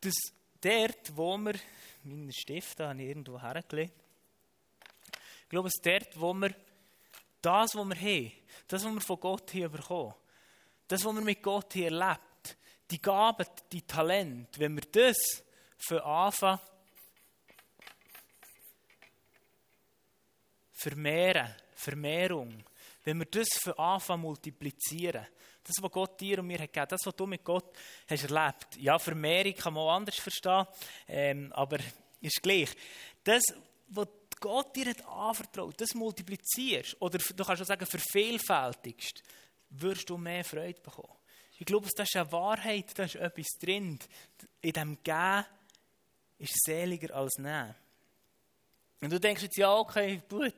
dass 0.00 0.14
dort, 0.60 1.16
wo 1.16 1.36
wir, 1.38 1.54
meine 2.04 2.32
Stifte 2.32 2.88
habe 2.88 3.02
ich 3.02 3.08
irgendwo 3.08 3.40
hergelegt, 3.40 3.94
ich 5.42 5.48
glaube, 5.48 5.68
es 5.68 5.80
dort, 5.82 6.20
wo 6.20 6.34
wir 6.34 6.54
das, 7.40 7.74
was 7.74 7.88
wir 7.88 7.96
haben, 7.96 8.32
das, 8.66 8.84
was 8.84 8.92
wir 8.92 9.00
von 9.00 9.20
Gott 9.20 9.50
hier 9.50 9.68
bekommen, 9.68 10.14
das, 10.86 11.04
was 11.04 11.14
wir 11.14 11.22
mit 11.22 11.42
Gott 11.42 11.72
hier 11.72 11.86
erlebt, 11.86 12.56
die 12.90 13.00
Gaben, 13.00 13.46
die 13.72 13.82
Talente, 13.82 14.60
wenn 14.60 14.74
wir 14.74 14.84
das 14.90 15.16
für 15.76 16.04
anfangen, 16.04 16.60
vermehren, 20.72 21.54
Vermehrung, 21.74 22.64
wenn 23.04 23.18
wir 23.18 23.26
das 23.26 23.48
für 23.62 23.78
anfangen 23.78 24.22
multiplizieren, 24.22 25.26
das, 25.68 25.82
was 25.82 25.92
Gott 25.92 26.20
dir 26.20 26.38
und 26.38 26.46
mir 26.46 26.58
hat 26.58 26.72
gegeben, 26.72 26.86
das, 26.88 27.04
was 27.04 27.14
du 27.14 27.26
mit 27.26 27.44
Gott 27.44 27.76
hast 28.08 28.30
erlebt. 28.30 28.76
Ja, 28.78 28.98
Vermehrung 28.98 29.54
kann 29.54 29.74
man 29.74 29.84
auch 29.84 29.92
anders 29.92 30.16
verstehen, 30.16 30.66
ähm, 31.06 31.52
aber 31.52 31.78
ist 32.20 32.42
gleich. 32.42 32.70
Das, 33.22 33.42
was 33.88 34.08
Gott 34.40 34.74
dir 34.74 34.90
hat 34.90 35.06
anvertraut, 35.06 35.80
das 35.80 35.94
multiplizierst, 35.94 36.96
oder 37.00 37.18
du 37.18 37.44
kannst 37.44 37.62
auch 37.62 37.66
sagen, 37.66 37.86
vervielfältigst, 37.86 39.22
wirst 39.70 40.08
du 40.08 40.16
mehr 40.16 40.44
Freude 40.44 40.80
bekommen. 40.80 41.14
Ich 41.58 41.66
glaube, 41.66 41.88
das 41.94 42.08
ist 42.08 42.16
eine 42.16 42.30
Wahrheit, 42.32 42.96
da 42.96 43.04
ist 43.04 43.16
etwas 43.16 43.46
drin. 43.60 43.98
In 44.60 44.72
dem 44.72 45.02
Gehen 45.02 45.44
ist 46.38 46.64
seliger 46.64 47.14
als 47.14 47.36
Nehmen. 47.36 47.74
Und 49.00 49.12
du 49.12 49.20
denkst 49.20 49.42
jetzt, 49.42 49.56
ja, 49.56 49.74
okay, 49.74 50.22
gut, 50.28 50.54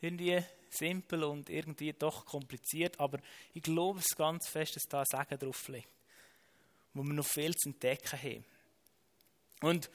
irgendwie 0.00 0.42
simpel 0.76 1.24
und 1.24 1.50
irgendwie 1.50 1.92
doch 1.92 2.24
kompliziert, 2.24 2.98
aber 3.00 3.18
ich 3.54 3.62
glaube 3.62 4.00
es 4.00 4.16
ganz 4.16 4.48
fest, 4.48 4.76
dass 4.76 4.84
da 4.84 5.00
ein 5.00 5.06
Segen 5.10 5.38
drauf 5.38 5.68
liegt, 5.68 5.88
wo 6.94 7.02
wir 7.02 7.12
noch 7.12 7.26
viel 7.26 7.54
zu 7.54 7.70
entdecken 7.70 8.22
haben. 8.22 8.44
Und 9.62 9.90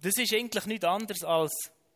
das 0.00 0.14
ist 0.16 0.32
eigentlich 0.32 0.66
nichts 0.66 0.84
anderes 0.84 1.24
als 1.24 1.52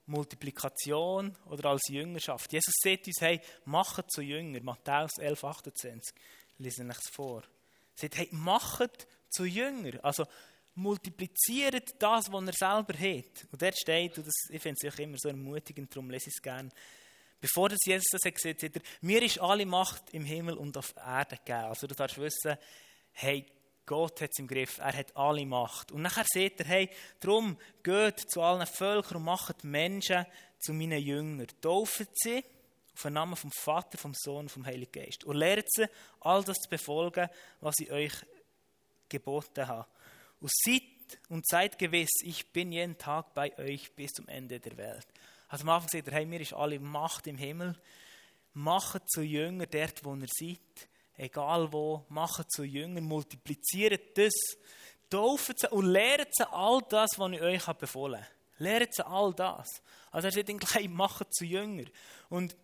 Multiplikation 0.07 1.35
oder 1.47 1.71
als 1.71 1.89
Jüngerschaft. 1.89 2.53
Jesus 2.53 2.75
sagt 2.83 3.07
uns, 3.07 3.21
hey, 3.21 3.41
macht 3.65 4.11
zu 4.11 4.21
Jünger. 4.21 4.63
Matthäus 4.63 5.13
11, 5.19 5.45
28. 5.45 6.15
Lesen 6.59 6.91
euch 6.91 6.97
vor. 7.13 7.43
Er 7.43 8.01
sagt, 8.01 8.19
hey, 8.19 8.29
macht 8.33 9.07
zu 9.31 9.45
Jünger. 9.45 10.05
Also, 10.05 10.27
multipliziert 10.75 11.95
das, 11.99 12.31
was 12.31 12.47
er 12.47 12.53
selber 12.53 12.99
hat. 12.99 13.47
Und 13.51 13.63
dort 13.63 13.79
steht, 13.79 14.19
und 14.19 14.27
das, 14.27 14.35
ich 14.51 14.61
finde 14.61 14.79
es 14.83 14.99
immer 14.99 15.17
so 15.19 15.29
ermutigend, 15.29 15.95
darum 15.95 16.11
lese 16.11 16.29
ich 16.29 16.35
es 16.37 16.43
gerne, 16.43 16.71
Bevor 17.45 17.69
das 17.69 17.81
Jesus 17.85 18.07
das 18.11 18.25
hat 18.25 18.37
gesagt 18.37 18.63
hat 18.63 18.77
er, 18.77 18.83
mir 19.03 19.23
ist 19.23 19.39
alle 19.39 19.67
Macht 19.67 20.15
im 20.15 20.25
Himmel 20.25 20.57
und 20.57 20.79
auf 20.79 20.95
Erde 20.97 21.37
gegeben. 21.37 21.65
Also 21.65 21.87
du 21.87 21.95
darfst 21.95 22.17
wissen, 22.17 22.57
hey, 23.13 23.45
Gott 23.85 24.23
hat 24.23 24.31
es 24.33 24.39
im 24.39 24.49
Griff, 24.49 24.79
er 24.79 24.97
hat 24.97 25.15
alle 25.15 25.45
Macht. 25.45 25.93
Und 25.93 26.01
nachher 26.01 26.25
sagt 26.27 26.61
er, 26.61 26.67
hey, 26.67 26.89
darum 27.21 27.59
geht 27.83 28.19
zu 28.31 28.41
allen 28.41 28.67
Völkern 28.67 29.19
und 29.19 29.25
macht 29.25 29.63
Menschen 29.63 30.25
zu 30.59 30.73
meinen 30.73 31.03
Jüngern. 31.03 31.47
Taufen 31.61 32.07
sie 32.15 32.43
auf 32.95 33.03
den 33.03 33.13
Namen 33.13 33.37
vom 33.37 33.51
Vater, 33.53 33.99
vom 33.99 34.15
Sohn 34.15 34.49
vom 34.49 34.65
Heiligen 34.65 34.93
Geist. 34.93 35.25
Und 35.25 35.37
lehrt 35.37 35.71
sie, 35.71 35.87
all 36.21 36.43
das 36.45 36.57
zu 36.57 36.71
befolgen, 36.71 37.29
was 37.61 37.75
ich 37.79 37.93
euch 37.93 38.15
geboten 39.11 39.69
habe. 39.69 39.87
Und 40.41 40.51
seid 40.51 40.81
und 41.29 41.47
seid 41.47 41.79
gewiss, 41.79 42.09
ich 42.23 42.51
bin 42.53 42.73
jeden 42.73 42.97
Tag 42.97 43.35
bei 43.35 43.55
euch 43.59 43.93
bis 43.93 44.13
zum 44.13 44.29
Ende 44.29 44.61
der 44.61 44.79
Welt. 44.79 45.07
Also 45.55 45.67
am 45.67 45.71
Anfang 45.71 45.89
sagt 45.89 46.09
er, 46.09 46.15
hey, 46.15 46.27
mir 46.27 46.41
ist 46.41 46.53
alle 46.53 46.81
Macht 46.81 47.29
im 47.29 47.39
Himmel. 47.39 47.77
Macht 48.55 49.09
zu 49.09 49.23
Jünger 49.23 49.67
dort, 49.67 50.05
wo 50.05 50.13
ihr 50.17 50.27
seid. 50.27 50.89
Egal 51.17 51.73
wo, 51.73 52.05
macht 52.09 52.51
zu 52.51 52.65
Jünger, 52.65 53.01
multipliziert 53.01 54.19
das, 54.19 54.33
taufen 55.09 55.55
sie 55.57 55.69
und 55.69 55.87
lehrt 55.87 56.35
sie 56.35 56.53
all 56.53 56.81
das, 56.89 57.11
was 57.19 57.31
ich 57.31 57.41
euch 57.41 57.65
befohlen 57.75 58.21
habe. 58.21 58.33
Lehrt 58.59 58.97
sie 58.97 59.07
all 59.07 59.33
das. 59.33 59.81
Also 60.11 60.27
er 60.27 60.33
sagt 60.33 60.75
hey, 60.75 60.89
macht 60.89 61.33
zu 61.33 61.45
Jünger. 61.45 61.85
Und 62.31 62.57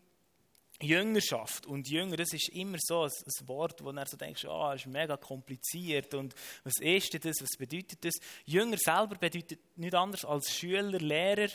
Jüngerschaft 0.83 1.67
und 1.67 1.89
Jünger, 1.89 2.17
das 2.17 2.33
ist 2.33 2.49
immer 2.49 2.79
so 2.81 3.05
ein, 3.05 3.11
ein 3.11 3.49
Wort, 3.49 3.85
wo 3.85 3.93
du 3.93 4.05
so 4.05 4.17
denkst, 4.17 4.47
ah, 4.47 4.71
oh, 4.71 4.75
ist 4.75 4.87
mega 4.87 5.17
kompliziert 5.17 6.13
und 6.15 6.35
was 6.65 6.73
ist 6.81 7.25
das, 7.25 7.41
was 7.41 7.57
bedeutet 7.57 8.05
das? 8.05 8.15
Jünger 8.47 8.79
selber 8.79 9.15
bedeutet 9.15 9.61
nichts 9.77 9.95
anderes 9.95 10.25
als 10.25 10.53
Schüler, 10.53 10.99
Lehrer, 10.99 11.51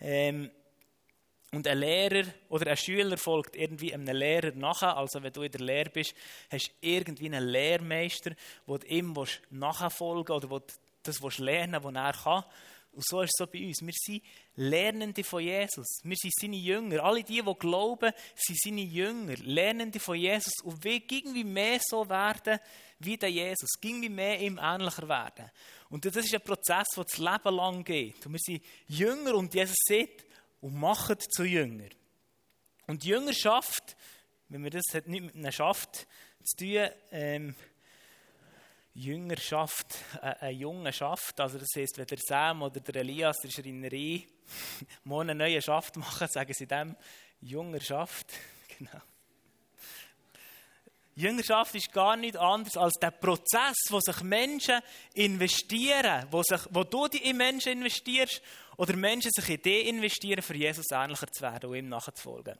ähm, 0.00 0.50
und 1.54 1.68
ein 1.68 1.78
Lehrer 1.78 2.24
oder 2.48 2.70
ein 2.70 2.76
Schüler 2.78 3.18
folgt 3.18 3.56
irgendwie 3.56 3.92
einem 3.92 4.16
Lehrer 4.16 4.52
nachher. 4.52 4.96
Also 4.96 5.22
wenn 5.22 5.32
du 5.32 5.42
in 5.42 5.52
der 5.52 5.60
Lehre 5.60 5.90
bist, 5.90 6.14
hast 6.50 6.68
du 6.68 6.72
irgendwie 6.80 7.26
einen 7.26 7.46
Lehrmeister, 7.46 8.32
du 8.66 8.76
ihm 8.86 9.14
nachfolgen 9.50 10.34
oder 10.34 10.50
wo 10.50 10.58
du 10.60 10.66
das 11.02 11.38
lernen 11.38 11.82
was 11.84 11.94
er 11.94 12.12
kann. 12.12 12.44
Und 12.92 13.06
so 13.06 13.22
ist 13.22 13.32
es 13.34 13.38
so 13.38 13.46
bei 13.46 13.66
uns. 13.66 13.80
Wir 13.80 13.92
sind 13.94 14.22
Lernende 14.56 15.24
von 15.24 15.42
Jesus. 15.42 16.00
Wir 16.04 16.16
sind 16.16 16.32
seine 16.38 16.56
Jünger. 16.56 17.02
Alle 17.02 17.22
die, 17.22 17.42
die 17.42 17.54
glauben, 17.58 18.12
sind 18.34 18.58
seine 18.58 18.82
Jünger. 18.82 19.34
Lernende 19.36 19.98
von 19.98 20.16
Jesus. 20.16 20.52
Und 20.62 20.84
wir 20.84 21.00
irgendwie 21.10 21.44
mehr 21.44 21.80
so 21.82 22.06
werden 22.08 22.58
wie 22.98 23.16
der 23.16 23.30
Jesus. 23.30 23.70
Irgendwie 23.80 24.10
mehr 24.10 24.38
ihm 24.40 24.60
ähnlicher 24.62 25.08
werden. 25.08 25.50
Und 25.88 26.04
das 26.04 26.16
ist 26.16 26.34
ein 26.34 26.42
Prozess, 26.42 26.88
der 26.94 27.04
das 27.04 27.18
Leben 27.18 27.56
lang 27.56 27.82
geht. 27.82 28.26
Und 28.26 28.32
wir 28.32 28.40
sind 28.40 28.62
Jünger 28.88 29.34
und 29.36 29.54
Jesus 29.54 29.76
sagt, 29.86 30.26
und 30.62 30.74
macht 30.74 31.20
zu 31.30 31.44
Jünger. 31.44 31.90
Und 32.86 33.04
Jüngerschaft, 33.04 33.96
wenn 34.48 34.64
wir 34.64 34.70
das 34.70 34.94
hat 34.94 35.06
nicht 35.08 35.24
mit 35.24 35.34
einem 35.34 35.52
Schaft 35.52 36.06
zu 36.42 36.56
tun, 36.56 36.88
ähm, 37.10 37.54
Jüngerschaft, 38.94 39.86
äh, 40.22 40.34
ein 40.40 40.58
junger 40.58 40.92
Schaft, 40.92 41.40
also 41.40 41.58
das 41.58 41.68
heißt, 41.76 41.98
wenn 41.98 42.06
der 42.06 42.18
Sam 42.18 42.62
oder 42.62 42.80
der 42.80 42.96
Elias 42.96 43.38
der 43.38 43.50
Schreinerei 43.50 44.26
mal 45.04 45.22
einen 45.22 45.38
neuen 45.38 45.62
Schaft 45.62 45.96
machen, 45.96 46.28
sagen 46.28 46.52
sie 46.54 46.66
dem 46.66 46.96
Jüngerschaft, 47.40 48.26
genau. 48.78 49.02
Jüngerschaft 51.14 51.74
ist 51.74 51.92
gar 51.92 52.16
nicht 52.16 52.36
anders 52.36 52.76
als 52.76 52.94
der 52.94 53.10
Prozess, 53.10 53.76
wo 53.90 54.00
sich 54.00 54.22
Menschen 54.22 54.80
investieren, 55.14 56.26
wo, 56.30 56.42
sich, 56.42 56.60
wo 56.70 56.84
du 56.84 57.04
in 57.06 57.36
Menschen 57.36 57.72
investierst 57.72 58.40
oder 58.76 58.96
Menschen 58.96 59.30
sich 59.32 59.48
in 59.48 59.62
dich 59.62 59.86
investieren, 59.86 60.42
für 60.42 60.56
Jesus 60.56 60.90
ähnlicher 60.90 61.26
zu 61.30 61.42
werden 61.42 61.70
und 61.70 61.76
ihm 61.76 61.88
nachzufolgen. 61.88 62.58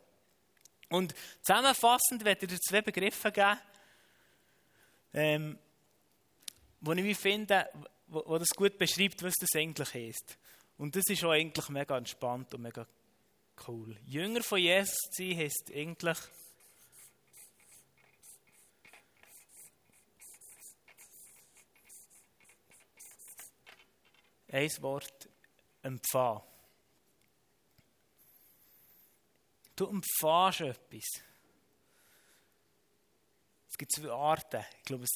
Und 0.88 1.14
zusammenfassend 1.40 2.24
werde 2.24 2.44
ich 2.44 2.52
dir 2.52 2.60
zwei 2.60 2.82
Begriffe 2.82 3.32
geben, 3.32 3.58
ähm, 5.14 5.58
wo 6.80 6.92
ich 6.92 7.16
finde, 7.16 7.68
wo, 8.08 8.22
wo 8.26 8.38
das 8.38 8.50
gut 8.50 8.76
beschreibt, 8.76 9.22
was 9.22 9.34
das 9.40 9.54
eigentlich 9.56 9.94
ist. 9.94 10.36
Und 10.76 10.94
das 10.96 11.04
ist 11.08 11.24
auch 11.24 11.30
eigentlich 11.30 11.68
mega 11.68 11.96
entspannt 11.96 12.52
und 12.54 12.62
mega 12.62 12.86
cool. 13.66 13.96
Jünger 14.04 14.42
von 14.42 14.58
Jesus 14.58 14.96
zu 15.10 15.22
sein, 15.22 15.36
heisst 15.38 15.70
eigentlich 15.74 16.18
ein 24.48 24.70
Wort, 24.82 25.28
empfangen. 25.82 26.42
Du 29.76 29.86
empfährst 29.86 30.60
etwas. 30.60 31.22
Es 33.70 33.78
gibt 33.78 33.92
zwei 33.92 34.10
Arten. 34.10 34.64
Ich 34.78 34.84
glaube, 34.84 35.06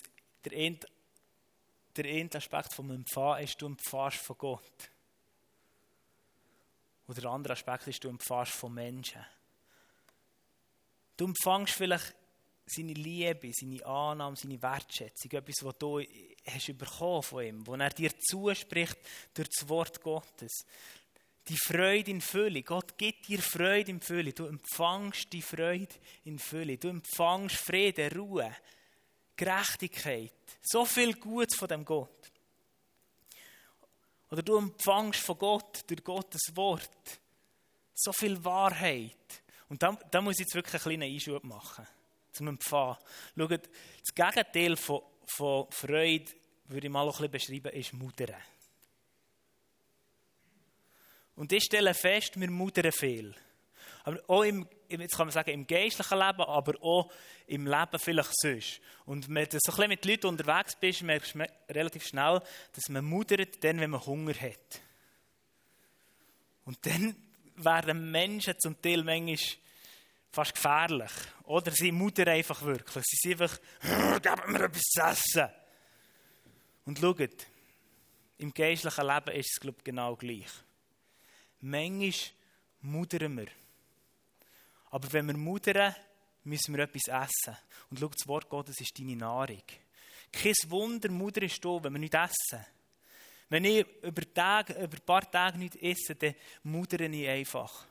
der 0.44 0.52
eine, 0.58 0.80
der 1.96 2.04
eine 2.04 2.34
Aspekt 2.34 2.72
vom 2.72 2.90
Empfangen 2.90 3.44
ist, 3.44 3.60
du 3.60 3.66
empfährst 3.66 4.18
von 4.18 4.38
Gott. 4.38 4.90
Und 7.06 7.16
der 7.16 7.30
andere 7.30 7.52
Aspekt 7.52 7.86
ist, 7.86 8.02
du 8.02 8.08
empfährst 8.08 8.52
von 8.52 8.72
Menschen. 8.74 9.24
Du 11.16 11.26
empfängst 11.26 11.74
vielleicht 11.74 12.14
seine 12.66 12.94
Liebe, 12.94 13.52
seine 13.52 13.84
Annahme, 13.86 14.36
seine 14.36 14.60
Wertschätzung, 14.60 15.30
etwas, 15.30 15.64
was 15.64 15.78
du 15.78 16.00
hast 16.00 16.78
bekommen 16.78 17.22
von 17.22 17.44
ihm, 17.44 17.66
wo 17.66 17.74
er 17.74 17.90
dir 17.90 18.10
zuspricht 18.18 18.98
durch 19.34 19.48
das 19.48 19.68
Wort 19.68 20.00
Gottes. 20.02 20.66
Die 21.48 21.56
Freude 21.56 22.10
in 22.10 22.20
Fülle. 22.20 22.64
Gott 22.64 22.98
gibt 22.98 23.28
dir 23.28 23.40
Freude 23.40 23.92
in 23.92 24.00
Fülle. 24.00 24.32
Du 24.32 24.46
empfangst 24.46 25.32
die 25.32 25.42
Freude 25.42 25.94
in 26.24 26.40
Fülle. 26.40 26.76
Du 26.76 26.88
empfangst 26.88 27.56
Frieden, 27.56 28.10
Ruhe, 28.18 28.52
Gerechtigkeit. 29.36 30.32
So 30.60 30.84
viel 30.84 31.14
Gutes 31.14 31.56
von 31.56 31.68
dem 31.68 31.84
Gott. 31.84 32.32
Oder 34.28 34.42
du 34.42 34.56
empfangst 34.56 35.20
von 35.20 35.38
Gott 35.38 35.84
durch 35.86 36.02
Gottes 36.02 36.50
Wort 36.54 37.20
so 37.94 38.12
viel 38.12 38.44
Wahrheit. 38.44 39.42
Und 39.68 39.80
da, 39.80 39.92
da 40.10 40.20
muss 40.20 40.34
ich 40.34 40.46
jetzt 40.46 40.54
wirklich 40.56 40.74
einen 40.74 40.98
kleinen 40.98 41.14
Einschub 41.14 41.44
machen 41.44 41.86
zum 42.36 42.48
Empfangen. 42.48 42.96
Schaut, 43.36 43.50
das 43.50 44.14
Gegenteil 44.14 44.76
von, 44.76 45.02
von 45.26 45.66
Freude, 45.70 46.32
würde 46.68 46.86
ich 46.86 46.92
mal 46.92 47.06
ein 47.06 47.30
bisschen 47.30 47.30
beschreiben, 47.30 47.72
ist 47.72 47.92
Mudern. 47.92 48.34
Und 51.36 51.52
ich 51.52 51.64
stelle 51.64 51.94
fest, 51.94 52.40
wir 52.40 52.50
mudern 52.50 52.92
viel. 52.92 53.34
Aber 54.04 54.20
auch 54.28 54.42
im, 54.42 54.66
jetzt 54.88 55.16
kann 55.16 55.26
man 55.26 55.32
sagen, 55.32 55.50
im 55.50 55.66
geistlichen 55.66 56.18
Leben, 56.18 56.42
aber 56.42 56.82
auch 56.82 57.10
im 57.46 57.66
Leben 57.66 57.98
vielleicht 57.98 58.40
sonst. 58.40 58.80
Und 59.04 59.28
wenn 59.28 59.48
du 59.48 59.58
so 59.60 59.72
ein 59.72 59.76
bisschen 59.76 59.88
mit 59.88 60.04
Leuten 60.04 60.26
unterwegs 60.28 60.76
bist, 60.76 61.02
merkst 61.02 61.34
du 61.34 61.46
relativ 61.68 62.06
schnell, 62.06 62.40
dass 62.72 62.88
man 62.88 63.04
mudert, 63.04 63.62
dann, 63.62 63.80
wenn 63.80 63.90
man 63.90 64.06
Hunger 64.06 64.34
hat. 64.34 64.80
Und 66.64 66.84
dann 66.86 67.14
werden 67.56 68.10
Menschen 68.10 68.58
zum 68.58 68.80
Teil 68.80 69.02
manchmal 69.04 69.36
fast 70.30 70.54
gefährlich. 70.54 71.12
Oder 71.44 71.70
sie 71.70 71.92
muttern 71.92 72.28
einfach 72.28 72.62
wirklich. 72.62 73.04
Sie 73.06 73.30
sind 73.30 73.42
einfach, 73.42 73.58
geben 74.22 74.52
mir 74.52 74.64
etwas 74.64 74.82
zu 74.82 75.00
essen. 75.00 75.48
Und 76.84 76.98
schaut, 76.98 77.46
im 78.38 78.52
geistlichen 78.52 79.06
Leben 79.06 79.36
ist 79.36 79.50
es, 79.52 79.60
glaube 79.60 79.78
ich, 79.78 79.84
genau 79.84 80.14
gleich. 80.16 80.50
Manchmal 81.60 82.12
muttern 82.82 83.36
wir. 83.38 83.46
Aber 84.90 85.12
wenn 85.12 85.26
wir 85.26 85.36
muttern, 85.36 85.94
müssen 86.44 86.76
wir 86.76 86.84
etwas 86.84 87.08
essen. 87.08 87.56
Und 87.90 87.98
schau, 87.98 88.08
das 88.08 88.28
Wort 88.28 88.48
Gottes 88.48 88.80
ist 88.80 88.98
deine 88.98 89.16
Nahrung. 89.16 89.62
Kein 90.32 90.54
Wunder, 90.68 91.10
Mutter 91.10 91.42
ist 91.42 91.64
da, 91.64 91.82
wenn 91.82 91.92
wir 91.92 91.98
nicht 91.98 92.14
essen. 92.14 92.64
Wenn 93.48 93.64
ich 93.64 93.86
über, 94.02 94.22
Tage, 94.34 94.74
über 94.74 94.96
ein 94.96 95.06
paar 95.06 95.30
Tage 95.30 95.58
nicht 95.58 95.76
esse, 95.76 96.14
dann 96.14 96.34
muddere 96.64 97.06
ich 97.06 97.28
einfach, 97.28 97.86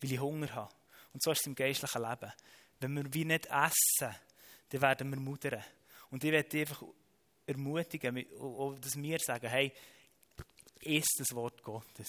weil 0.00 0.12
ich 0.12 0.20
Hunger 0.20 0.52
habe. 0.54 0.74
Und 1.12 1.22
so 1.22 1.32
ist 1.32 1.40
es 1.40 1.46
im 1.46 1.54
geistlichen 1.54 2.02
Leben. 2.02 2.32
Wenn 2.78 2.94
wir 2.94 3.14
wie 3.14 3.24
nicht 3.24 3.46
essen, 3.46 4.14
dann 4.68 4.80
werden 4.80 5.10
wir 5.10 5.20
muddern. 5.20 5.64
Und 6.10 6.24
ich 6.24 6.32
werde 6.32 6.60
einfach 6.60 6.82
ermutigen, 7.46 8.26
dass 8.80 8.96
wir 8.96 9.18
sagen, 9.18 9.48
hey, 9.48 9.72
isst 10.80 11.16
das 11.18 11.34
Wort 11.34 11.62
Gottes. 11.62 12.08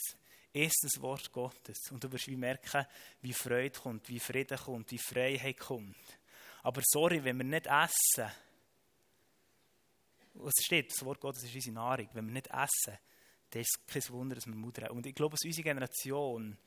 Isst 0.53 0.83
das 0.83 1.01
Wort 1.01 1.31
Gottes. 1.31 1.77
Und 1.91 2.03
du 2.03 2.11
wirst 2.11 2.27
wie 2.27 2.35
merken, 2.35 2.85
wie 3.21 3.33
Freude 3.33 3.79
kommt, 3.79 4.07
wie 4.09 4.19
Frieden 4.19 4.57
kommt, 4.57 4.91
wie 4.91 4.97
Freiheit 4.97 5.59
kommt. 5.59 5.95
Aber 6.63 6.81
sorry, 6.83 7.23
wenn 7.23 7.37
wir 7.37 7.45
nicht 7.45 7.67
essen, 7.67 8.31
was 10.33 10.53
steht, 10.61 10.91
das 10.91 11.05
Wort 11.05 11.19
Gottes 11.19 11.43
ist 11.43 11.55
unsere 11.55 11.75
Nahrung. 11.75 12.09
Wenn 12.13 12.25
wir 12.25 12.33
nicht 12.33 12.47
essen, 12.47 12.97
dann 13.49 13.61
ist 13.61 13.77
es 13.77 13.85
kein 13.85 14.13
Wunder, 14.13 14.35
dass 14.35 14.45
wir 14.45 14.55
muddern. 14.55 14.91
Und 14.91 15.05
ich 15.05 15.15
glaube, 15.15 15.35
dass 15.35 15.45
unsere 15.45 15.63
Generation 15.63 16.57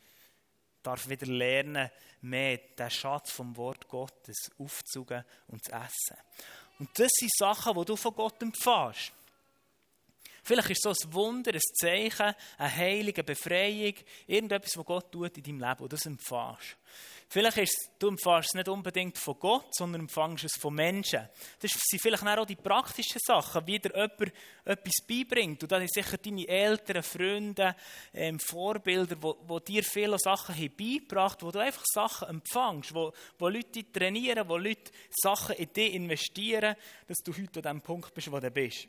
darf 0.85 1.09
wieder 1.09 1.27
lernen, 1.27 1.91
mehr 2.21 2.59
den 2.59 2.91
Schatz 2.91 3.33
vom 3.33 3.57
Wort 3.57 3.89
Gottes 3.89 4.51
aufzugen 4.59 5.25
und 5.49 5.65
zu 5.65 5.73
essen. 5.73 6.17
Und 6.79 6.89
das 6.99 7.11
sind 7.13 7.33
Sachen, 7.37 7.75
die 7.75 7.85
du 7.85 7.97
von 7.97 8.15
Gott 8.15 8.41
empfährst. 8.43 9.13
Vielleicht 10.45 10.71
ist 10.71 10.83
so 10.83 10.91
ein 10.91 11.15
Wunder, 11.15 11.53
ein 11.55 11.61
Zeichen, 11.61 12.35
eine 12.59 12.77
heilige 12.77 13.25
Befreiung, 13.25 13.95
irgendetwas, 14.27 14.77
was 14.77 14.85
Gott 14.85 15.11
tut 15.11 15.39
in 15.39 15.43
deinem 15.43 15.69
Leben 15.69 15.83
und 15.83 15.93
das 15.93 16.05
empfährst. 16.05 16.77
Vielleicht 17.29 17.57
ist 17.57 17.91
du 17.99 18.09
empfängst 18.09 18.51
es 18.51 18.55
nicht 18.55 18.69
unbedingt 18.69 19.19
von 19.19 19.39
Gott, 19.39 19.75
sondern 19.75 20.03
empfängst 20.03 20.45
es 20.45 20.61
von 20.61 20.75
Menschen. 20.75 21.27
Das 21.61 21.73
sind 21.73 22.01
vielleicht 22.01 22.25
auch 22.25 22.45
die 22.45 22.57
praktischen 22.57 23.21
Sachen, 23.25 23.67
wie 23.67 23.79
dir 23.79 23.91
jemand 23.93 24.33
etwas 24.65 24.95
beibringt. 25.09 25.63
Und 25.63 25.73
das 25.73 25.79
sind 25.81 25.95
sicher 25.95 26.19
deine 26.19 26.47
Eltern, 26.47 27.03
Freunde, 27.03 27.75
ähm, 28.13 28.39
Vorbilder, 28.39 29.17
wo 29.21 29.59
dir 29.59 29.83
viele 29.83 30.19
Sachen 30.19 30.55
haben 30.55 30.77
beigebracht 30.77 31.43
wo 31.43 31.51
du 31.51 31.59
einfach 31.59 31.85
Sachen 31.87 32.29
empfängst, 32.29 32.95
wo, 32.95 33.13
wo 33.39 33.49
Leute 33.49 33.91
trainieren, 33.91 34.49
wo 34.49 34.59
Leute 34.59 34.93
Sachen 35.11 35.57
in 35.57 35.73
dich 35.73 35.95
investieren, 35.95 36.77
dass 37.09 37.19
du 37.19 37.33
heute 37.33 37.67
an 37.67 37.79
dem 37.79 37.81
Punkt 37.81 38.13
bist, 38.15 38.31
wo 38.31 38.39
du 38.39 38.51
bist. 38.51 38.89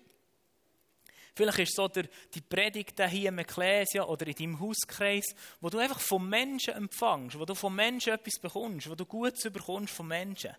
Vielleicht 1.36 1.60
ist 1.60 1.70
es 1.70 1.76
so 1.76 1.88
der, 1.90 2.08
die 2.34 2.42
Predigt 2.42 3.02
hier 3.10 3.28
im 3.30 3.40
Ekklesia 3.40 4.04
oder 4.06 4.26
in 4.26 4.36
deinem 4.36 4.60
Hauskreis, 4.60 5.36
wo 5.60 5.70
du 5.70 5.80
einfach 5.80 6.00
von 6.00 6.28
Menschen 6.30 6.74
empfängst, 6.74 7.38
wo 7.38 7.44
du 7.44 7.54
von 7.54 7.76
Menschen 7.76 8.14
etwas 8.14 8.40
bekommst, 8.40 8.90
wo 8.90 8.96
du 8.96 9.06
Gutes 9.06 9.52
bekommst 9.52 9.94
von 9.94 10.08
Menschen. 10.08 10.56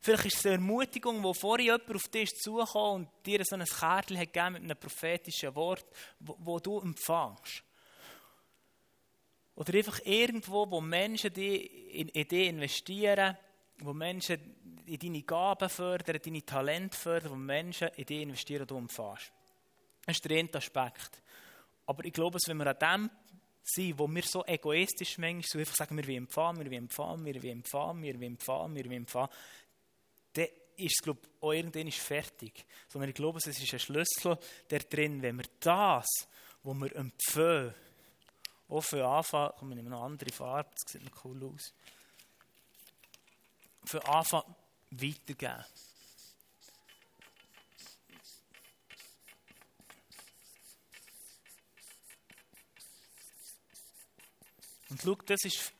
Vielleicht 0.00 0.26
ist 0.26 0.36
es 0.36 0.46
eine 0.46 0.54
Ermutigung, 0.54 1.22
wo 1.24 1.34
vorher 1.34 1.64
jemand 1.64 1.96
auf 1.96 2.06
dich 2.08 2.30
zukommt 2.36 3.08
und 3.08 3.26
dir 3.26 3.44
so 3.44 3.56
ein 3.56 3.64
Kärtchen 3.64 4.18
hat 4.18 4.32
gegeben 4.32 4.52
mit 4.52 4.62
einem 4.62 4.76
prophetischen 4.76 5.52
Wort, 5.56 5.86
wo, 6.20 6.36
wo 6.38 6.60
du 6.60 6.78
empfängst. 6.78 7.64
Oder 9.56 9.74
einfach 9.74 9.98
irgendwo, 10.04 10.70
wo 10.70 10.80
Menschen 10.80 11.34
in, 11.34 12.08
in 12.10 12.28
dich 12.28 12.48
investieren, 12.48 13.36
wo 13.78 13.92
Menschen 13.92 14.38
in 14.86 14.98
deine 15.00 15.22
Gaben 15.22 15.68
fördern, 15.68 16.20
deine 16.24 16.44
Talente 16.44 16.96
fördern, 16.96 17.32
wo 17.32 17.36
Menschen 17.36 17.88
in 17.96 18.06
dich 18.06 18.22
investieren 18.22 18.62
und 18.62 18.70
du 18.70 18.76
empfängst. 18.78 19.32
Das 20.08 20.16
ist 20.16 20.24
der 20.24 20.38
eine 20.38 20.54
Aspekt. 20.54 21.20
Aber 21.84 22.02
ich 22.02 22.14
glaube, 22.14 22.38
wenn 22.46 22.56
wir 22.56 22.66
an 22.66 22.78
dem 22.78 23.10
sind, 23.62 23.98
wo 23.98 24.08
wir 24.08 24.22
so 24.22 24.42
egoistisch 24.46 25.18
manchmal 25.18 25.42
so 25.42 25.58
einfach 25.58 25.74
sagen, 25.74 25.98
wir 25.98 26.06
wollen 26.06 26.16
empfangen, 26.16 26.60
wir 26.60 26.70
wollen 26.70 26.84
empfangen, 26.84 27.26
wir 27.26 27.34
wollen 27.34 27.52
empfangen, 27.52 28.02
wir 28.02 28.14
wollen 28.14 28.22
empfangen, 28.22 28.74
wir 28.74 28.84
wollen 28.86 28.96
empfangen, 28.96 29.28
dann 30.32 30.46
ist 30.76 30.94
es, 30.96 31.02
glaube 31.02 31.20
ich, 31.22 31.42
auch 31.42 31.52
irgendwann 31.52 31.92
fertig. 31.92 32.64
Sondern 32.88 33.10
ich 33.10 33.16
glaube, 33.16 33.36
es 33.36 33.48
ist 33.48 33.70
ein 33.70 33.78
Schlüssel 33.78 34.38
der 34.70 34.78
drin, 34.78 35.20
wenn 35.20 35.36
wir 35.36 35.46
das, 35.60 36.06
was 36.62 36.76
wir 36.78 36.96
empfangen, 36.96 37.74
auch 38.70 38.80
für 38.80 39.06
Anfang, 39.06 39.50
kommen 39.58 39.72
wir 39.72 39.78
in 39.78 39.92
eine 39.92 40.02
andere 40.02 40.32
Farbe, 40.32 40.70
das 40.70 40.90
sieht 40.90 41.04
noch 41.04 41.22
cool 41.26 41.52
aus, 41.52 41.74
für 43.84 44.02
Anfang 44.08 44.54
weitergeben. 44.90 45.66
Und 54.90 55.00
schau, 55.02 55.14
das 55.26 55.44
ist 55.44 55.72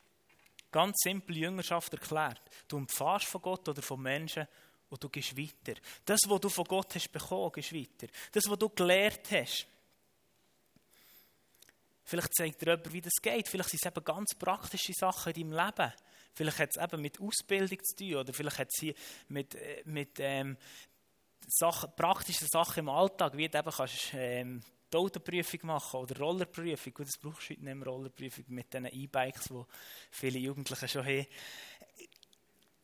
ganz 0.70 0.96
simpel 1.02 1.36
Jüngerschaft 1.36 1.92
erklärt. 1.92 2.42
Du 2.66 2.76
empfährst 2.76 3.26
von 3.26 3.42
Gott 3.42 3.68
oder 3.68 3.82
von 3.82 4.00
Menschen 4.00 4.46
und 4.90 5.02
du 5.02 5.08
gehst 5.08 5.36
weiter. 5.36 5.78
Das, 6.04 6.20
was 6.26 6.40
du 6.40 6.48
von 6.48 6.64
Gott 6.64 6.94
hast 6.94 7.12
bekommen, 7.12 7.52
gehst 7.52 7.72
weiter. 7.72 8.12
Das, 8.32 8.48
was 8.48 8.58
du 8.58 8.68
gelernt 8.68 9.30
hast. 9.30 9.66
Vielleicht 12.04 12.34
zeigt 12.34 12.62
dir 12.62 12.70
jemand, 12.70 12.92
wie 12.92 13.02
das 13.02 13.12
geht. 13.20 13.48
Vielleicht 13.48 13.70
sind 13.70 13.80
es 13.82 13.90
eben 13.90 14.04
ganz 14.04 14.34
praktische 14.38 14.94
Sachen 14.94 15.32
in 15.34 15.50
deinem 15.50 15.66
Leben. 15.66 15.92
Vielleicht 16.32 16.58
hat 16.58 16.70
es 16.74 16.82
eben 16.82 17.02
mit 17.02 17.20
Ausbildung 17.20 17.78
zu 17.82 17.96
tun 17.96 18.14
oder 18.14 18.32
vielleicht 18.32 18.58
hat 18.58 18.68
es 18.68 18.80
hier 18.80 18.94
mit, 19.28 19.54
äh, 19.54 19.82
mit 19.84 20.18
ähm, 20.18 20.56
Sachen, 21.46 21.90
praktischen 21.96 22.48
Sachen 22.48 22.80
im 22.80 22.88
Alltag, 22.88 23.36
wie 23.36 23.48
du 23.48 23.58
eben 23.58 23.70
kannst, 23.70 24.10
ähm, 24.14 24.62
die 24.92 24.96
Autoprüfung 24.96 25.60
machen 25.64 26.00
oder 26.00 26.18
Rollerprüfung. 26.18 26.94
Gut, 26.94 27.06
das 27.06 27.18
brauchst 27.20 27.50
du 27.50 27.54
heute 27.54 27.64
nicht 27.64 27.74
mehr 27.74 27.86
Rollerprüfung 27.86 28.44
mit 28.48 28.72
diesen 28.72 28.86
E-Bikes, 28.86 29.48
die 29.48 29.62
viele 30.10 30.38
Jugendliche 30.38 30.88
schon 30.88 31.04
haben. 31.04 31.26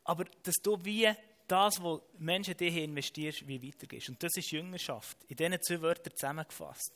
Aber 0.04 0.24
dass 0.42 0.54
du 0.62 0.78
wie 0.84 1.10
das, 1.46 1.82
was 1.82 2.00
Menschen 2.18 2.56
dir 2.56 2.82
investierst, 2.82 3.46
wie 3.46 3.62
weitergehst. 3.62 4.08
Und 4.08 4.22
das 4.22 4.36
ist 4.36 4.50
Jüngerschaft. 4.50 5.16
In 5.28 5.36
diesen 5.36 5.62
zwei 5.62 5.80
Wörtern 5.82 6.14
zusammengefasst. 6.14 6.92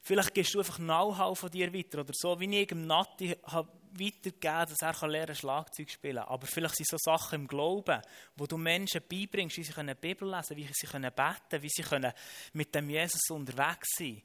Vielleicht 0.00 0.34
gehst 0.34 0.54
du 0.54 0.58
einfach 0.58 0.76
Know-how 0.76 1.38
von 1.38 1.50
dir 1.50 1.72
weiter. 1.72 2.00
Oder 2.00 2.12
so, 2.14 2.38
wie 2.38 2.60
ich 2.60 2.70
im 2.70 2.86
Nati 2.86 3.36
habe 3.44 3.68
weitergegeben, 3.98 4.66
dass 4.68 5.00
er 5.00 5.08
lernen 5.08 5.34
Schlagzeug 5.34 5.90
spielen 5.90 6.16
kann. 6.16 6.28
Aber 6.28 6.46
vielleicht 6.46 6.76
sind 6.76 6.88
so 6.88 6.96
Sachen 6.98 7.42
im 7.42 7.48
Glauben, 7.48 8.00
wo 8.36 8.46
du 8.46 8.56
Menschen 8.56 9.02
beibringst, 9.08 9.56
wie 9.56 9.64
sie 9.64 9.72
die 9.72 9.94
Bibel 9.94 10.30
lesen 10.30 10.48
können, 10.48 10.68
wie 10.68 10.72
sie 10.72 10.86
können 10.86 11.12
beten 11.12 11.62
wie 11.62 11.68
sie 11.68 11.82
können 11.82 12.12
mit 12.52 12.74
dem 12.74 12.90
Jesus 12.90 13.30
unterwegs 13.30 13.88
sein 13.96 14.22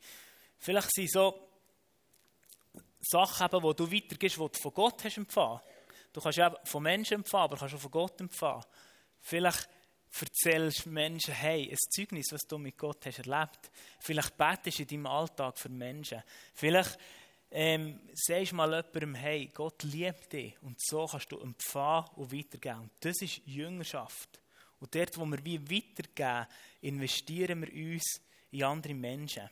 Vielleicht 0.60 0.92
sind 0.92 1.10
so 1.10 1.50
Sachen, 3.00 3.48
die 3.50 3.76
du 3.76 3.92
weitergibst, 3.92 4.38
die 4.38 4.40
du 4.40 4.60
von 4.62 4.74
Gott 4.74 5.04
hast 5.04 5.18
empfangen. 5.18 5.62
Du 6.12 6.20
kannst 6.20 6.38
ja 6.38 6.54
von 6.64 6.84
Menschen 6.84 7.16
empfangen, 7.16 7.46
aber 7.46 7.58
kannst 7.58 7.76
auch 7.76 7.80
von 7.80 7.92
Gott 7.92 8.20
empfangen. 8.20 8.66
Vielleicht 9.22 9.70
erzählst 10.20 10.86
Menschen, 10.88 11.34
hey, 11.34 11.70
ein 11.70 11.78
Zeugnis, 11.92 12.32
was 12.32 12.42
du 12.42 12.58
mit 12.58 12.78
Gott 12.78 13.06
hast 13.06 13.20
erlebt. 13.20 13.72
Vielleicht 14.00 14.36
betest 14.38 14.80
du 14.80 14.84
in 14.84 14.88
deinem 14.88 15.06
Alltag 15.06 15.58
für 15.58 15.70
Menschen. 15.70 16.24
Vielleicht 16.54 16.98
ähm, 17.52 18.00
sagst 18.14 18.54
mal 18.54 18.70
jemandem, 18.70 19.16
hey, 19.16 19.50
Gott 19.54 19.84
liebt 19.84 20.34
dich. 20.34 20.62
Und 20.62 20.80
so 20.82 21.06
kannst 21.08 21.32
du 21.32 21.40
empfangen 21.40 22.10
und 22.16 22.32
weitergeben. 22.32 22.82
Und 22.82 22.92
das 23.00 23.22
ist 23.22 23.42
Jüngerschaft. 23.46 24.40
Und 24.80 24.94
dort, 24.94 25.18
wo 25.18 25.26
wir 25.26 25.44
wie 25.44 25.60
weitergeben, 25.60 26.48
investieren 26.82 27.62
wir 27.62 27.94
uns 27.94 28.22
in 28.52 28.64
andere 28.64 28.94
Menschen. 28.94 29.50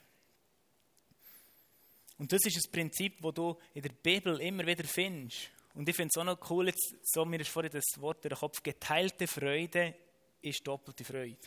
Und 2.18 2.32
das 2.32 2.46
ist 2.46 2.58
ein 2.58 2.72
Prinzip, 2.72 3.22
das 3.22 3.34
du 3.34 3.58
in 3.74 3.82
der 3.82 3.90
Bibel 3.90 4.40
immer 4.42 4.66
wieder 4.66 4.84
findest. 4.86 5.50
Und 5.74 5.88
ich 5.88 5.96
finde 5.96 6.10
es 6.10 6.18
auch 6.18 6.24
noch 6.24 6.50
cool, 6.50 6.68
jetzt, 6.68 6.96
so 7.04 7.24
mir 7.24 7.40
ist 7.40 7.50
vorhin 7.50 7.72
das 7.72 8.02
Wort 8.02 8.26
in 8.26 8.30
den 8.30 8.38
Kopf, 8.38 8.64
geteilte 8.64 9.28
Freude 9.28 9.94
ist 10.42 10.66
doppelte 10.66 11.04
Freude. 11.04 11.38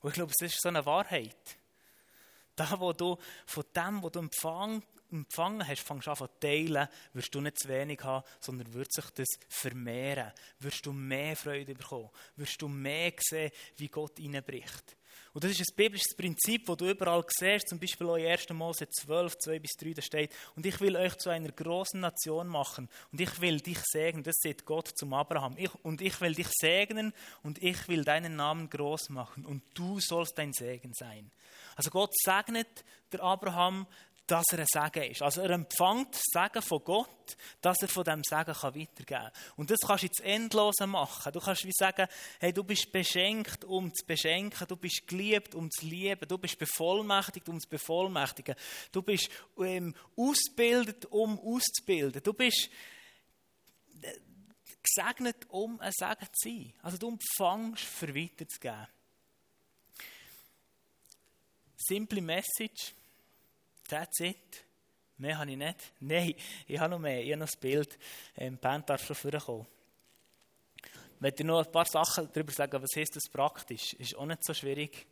Und 0.00 0.10
ich 0.10 0.14
glaube, 0.14 0.32
es 0.36 0.46
ist 0.46 0.60
so 0.60 0.68
eine 0.68 0.84
Wahrheit. 0.84 1.56
Da, 2.56 2.80
wo 2.80 2.92
du 2.92 3.16
von 3.44 3.64
dem, 3.74 4.02
was 4.02 4.12
du 4.12 4.18
empfangen, 4.18 4.82
empfangen 5.10 5.66
hast, 5.66 5.82
fängst 5.82 6.08
an 6.08 6.16
zu 6.16 6.28
teilen, 6.40 6.88
wirst 7.12 7.34
du 7.34 7.40
nicht 7.40 7.58
zu 7.58 7.68
wenig 7.68 8.02
haben, 8.02 8.24
sondern 8.40 8.72
wird 8.72 8.92
sich 8.92 9.10
das 9.10 9.28
vermehren. 9.48 10.32
Wirst 10.60 10.86
du 10.86 10.92
mehr 10.92 11.36
Freude 11.36 11.74
bekommen. 11.74 12.10
Wirst 12.36 12.60
du 12.60 12.68
mehr 12.68 13.12
sehen, 13.20 13.50
wie 13.76 13.88
Gott 13.88 14.18
hineinbricht. 14.18 14.96
Und 15.36 15.44
das 15.44 15.50
ist 15.50 15.70
ein 15.70 15.76
biblisches 15.76 16.16
Prinzip, 16.16 16.64
das 16.64 16.78
du 16.78 16.88
überall 16.88 17.22
siehst, 17.28 17.68
zum 17.68 17.78
Beispiel 17.78 18.08
auch 18.08 18.16
in 18.16 18.26
1. 18.26 18.48
Mose 18.54 18.88
12, 18.88 19.36
2 19.36 19.58
bis 19.58 19.72
3, 19.72 19.92
da 19.92 20.00
steht, 20.00 20.34
und 20.54 20.64
ich 20.64 20.80
will 20.80 20.96
euch 20.96 21.14
zu 21.18 21.28
einer 21.28 21.52
großen 21.52 22.00
Nation 22.00 22.48
machen 22.48 22.88
und 23.12 23.20
ich 23.20 23.38
will 23.42 23.60
dich 23.60 23.76
segnen, 23.84 24.22
das 24.22 24.36
sagt 24.38 24.64
Gott 24.64 24.88
zum 24.96 25.12
Abraham, 25.12 25.54
ich, 25.58 25.74
und 25.84 26.00
ich 26.00 26.18
will 26.22 26.34
dich 26.34 26.48
segnen 26.58 27.12
und 27.42 27.62
ich 27.62 27.86
will 27.86 28.02
deinen 28.02 28.36
Namen 28.36 28.70
groß 28.70 29.10
machen 29.10 29.44
und 29.44 29.62
du 29.74 30.00
sollst 30.00 30.38
dein 30.38 30.54
Segen 30.54 30.94
sein. 30.94 31.30
Also 31.74 31.90
Gott 31.90 32.14
segnet 32.16 32.82
der 33.12 33.22
Abraham, 33.22 33.86
dass 34.26 34.44
er 34.52 34.60
ein 34.60 34.66
Segen 34.66 35.10
ist. 35.10 35.22
Also 35.22 35.42
er 35.42 35.50
empfängt 35.50 36.14
das 36.14 36.22
Segen 36.32 36.62
von 36.62 36.82
Gott, 36.84 37.36
dass 37.60 37.76
er 37.80 37.88
von 37.88 38.04
diesem 38.04 38.24
Segen 38.24 38.54
weitergeben 38.54 39.06
kann. 39.06 39.30
Und 39.56 39.70
das 39.70 39.78
kannst 39.80 40.02
du 40.02 40.06
jetzt 40.06 40.20
Endlose 40.20 40.86
machen. 40.86 41.32
Du 41.32 41.40
kannst 41.40 41.64
wie 41.64 41.72
sagen, 41.72 42.08
hey, 42.40 42.52
du 42.52 42.64
bist 42.64 42.90
beschenkt, 42.90 43.64
um 43.64 43.94
zu 43.94 44.04
beschenken. 44.04 44.66
Du 44.66 44.76
bist 44.76 45.06
geliebt, 45.06 45.54
um 45.54 45.70
zu 45.70 45.86
lieben. 45.86 46.26
Du 46.28 46.38
bist 46.38 46.58
bevollmächtigt, 46.58 47.48
um 47.48 47.60
zu 47.60 47.68
bevollmächtigen. 47.68 48.56
Du 48.90 49.02
bist 49.02 49.30
ähm, 49.58 49.94
ausgebildet, 50.16 51.06
um 51.06 51.38
auszubilden. 51.38 52.22
Du 52.22 52.32
bist 52.32 52.68
äh, 54.02 54.12
gesegnet, 54.82 55.46
um 55.48 55.80
ein 55.80 55.92
Segen 55.92 56.28
zu 56.32 56.48
sein. 56.48 56.72
Also 56.82 56.98
du 56.98 57.08
empfängst, 57.10 57.84
für 57.84 58.14
weiterzugeben. 58.14 58.88
Simple 61.76 62.20
Message 62.20 62.94
That's 63.88 64.20
it. 64.20 64.64
Mehr 65.18 65.38
habe 65.38 65.50
ich 65.50 65.56
nicht. 65.56 65.92
Nein, 66.00 66.34
ich 66.66 66.78
habe 66.78 66.90
noch 66.90 66.98
mehr. 66.98 67.22
Ich 67.22 67.30
habe 67.30 67.40
noch 67.40 67.46
das 67.46 67.56
Bild. 67.56 67.98
Ähm, 68.36 68.58
Band 68.58 68.88
darf 68.88 69.04
schon 69.04 69.16
vorkommen. 69.16 69.66
Ich 70.82 71.20
möchte 71.20 71.44
noch 71.44 71.64
ein 71.64 71.72
paar 71.72 71.86
Sachen 71.86 72.28
darüber 72.32 72.52
sagen, 72.52 72.82
was 72.82 72.94
heißt 72.94 73.16
das 73.16 73.28
praktisch? 73.30 73.94
Ist 73.94 74.14
auch 74.16 74.26
nicht 74.26 74.44
so 74.44 74.52
schwierig. 74.52 75.06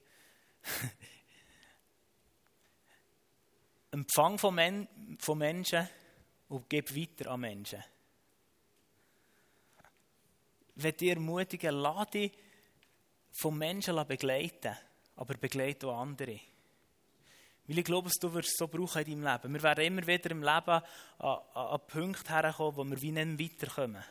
Empfang 3.90 4.38
von, 4.38 4.54
Men 4.54 4.86
von 5.18 5.38
Menschen 5.38 5.88
und 6.48 6.68
gib 6.68 6.94
weiter 6.94 7.30
an 7.30 7.40
Menschen. 7.40 7.82
Wenn 10.74 10.96
dir 10.96 11.14
ermutigen, 11.14 11.76
lass 11.76 12.10
dich 12.10 12.32
von 13.30 13.56
Menschen 13.56 14.06
begleiten, 14.06 14.76
aber 15.16 15.34
begleite 15.34 15.88
auch 15.88 16.00
andere. 16.00 16.40
Weil 17.66 17.78
ich 17.78 17.84
glaube, 17.84 18.10
du 18.20 18.34
wirst 18.34 18.48
es 18.48 18.56
so 18.56 18.68
brauchen 18.68 19.02
in 19.06 19.22
deinem 19.22 19.32
Leben. 19.32 19.54
Wir 19.54 19.62
werden 19.62 19.84
immer 19.84 20.06
wieder 20.06 20.30
im 20.30 20.42
Leben 20.42 20.70
an, 20.70 20.82
an, 21.18 21.38
an 21.54 21.80
Punkte 21.86 22.32
herkommen, 22.32 22.76
wo 22.76 22.84
wir 22.84 23.00
wie 23.00 23.12
nicht 23.12 23.62
weiterkommen. 23.62 24.04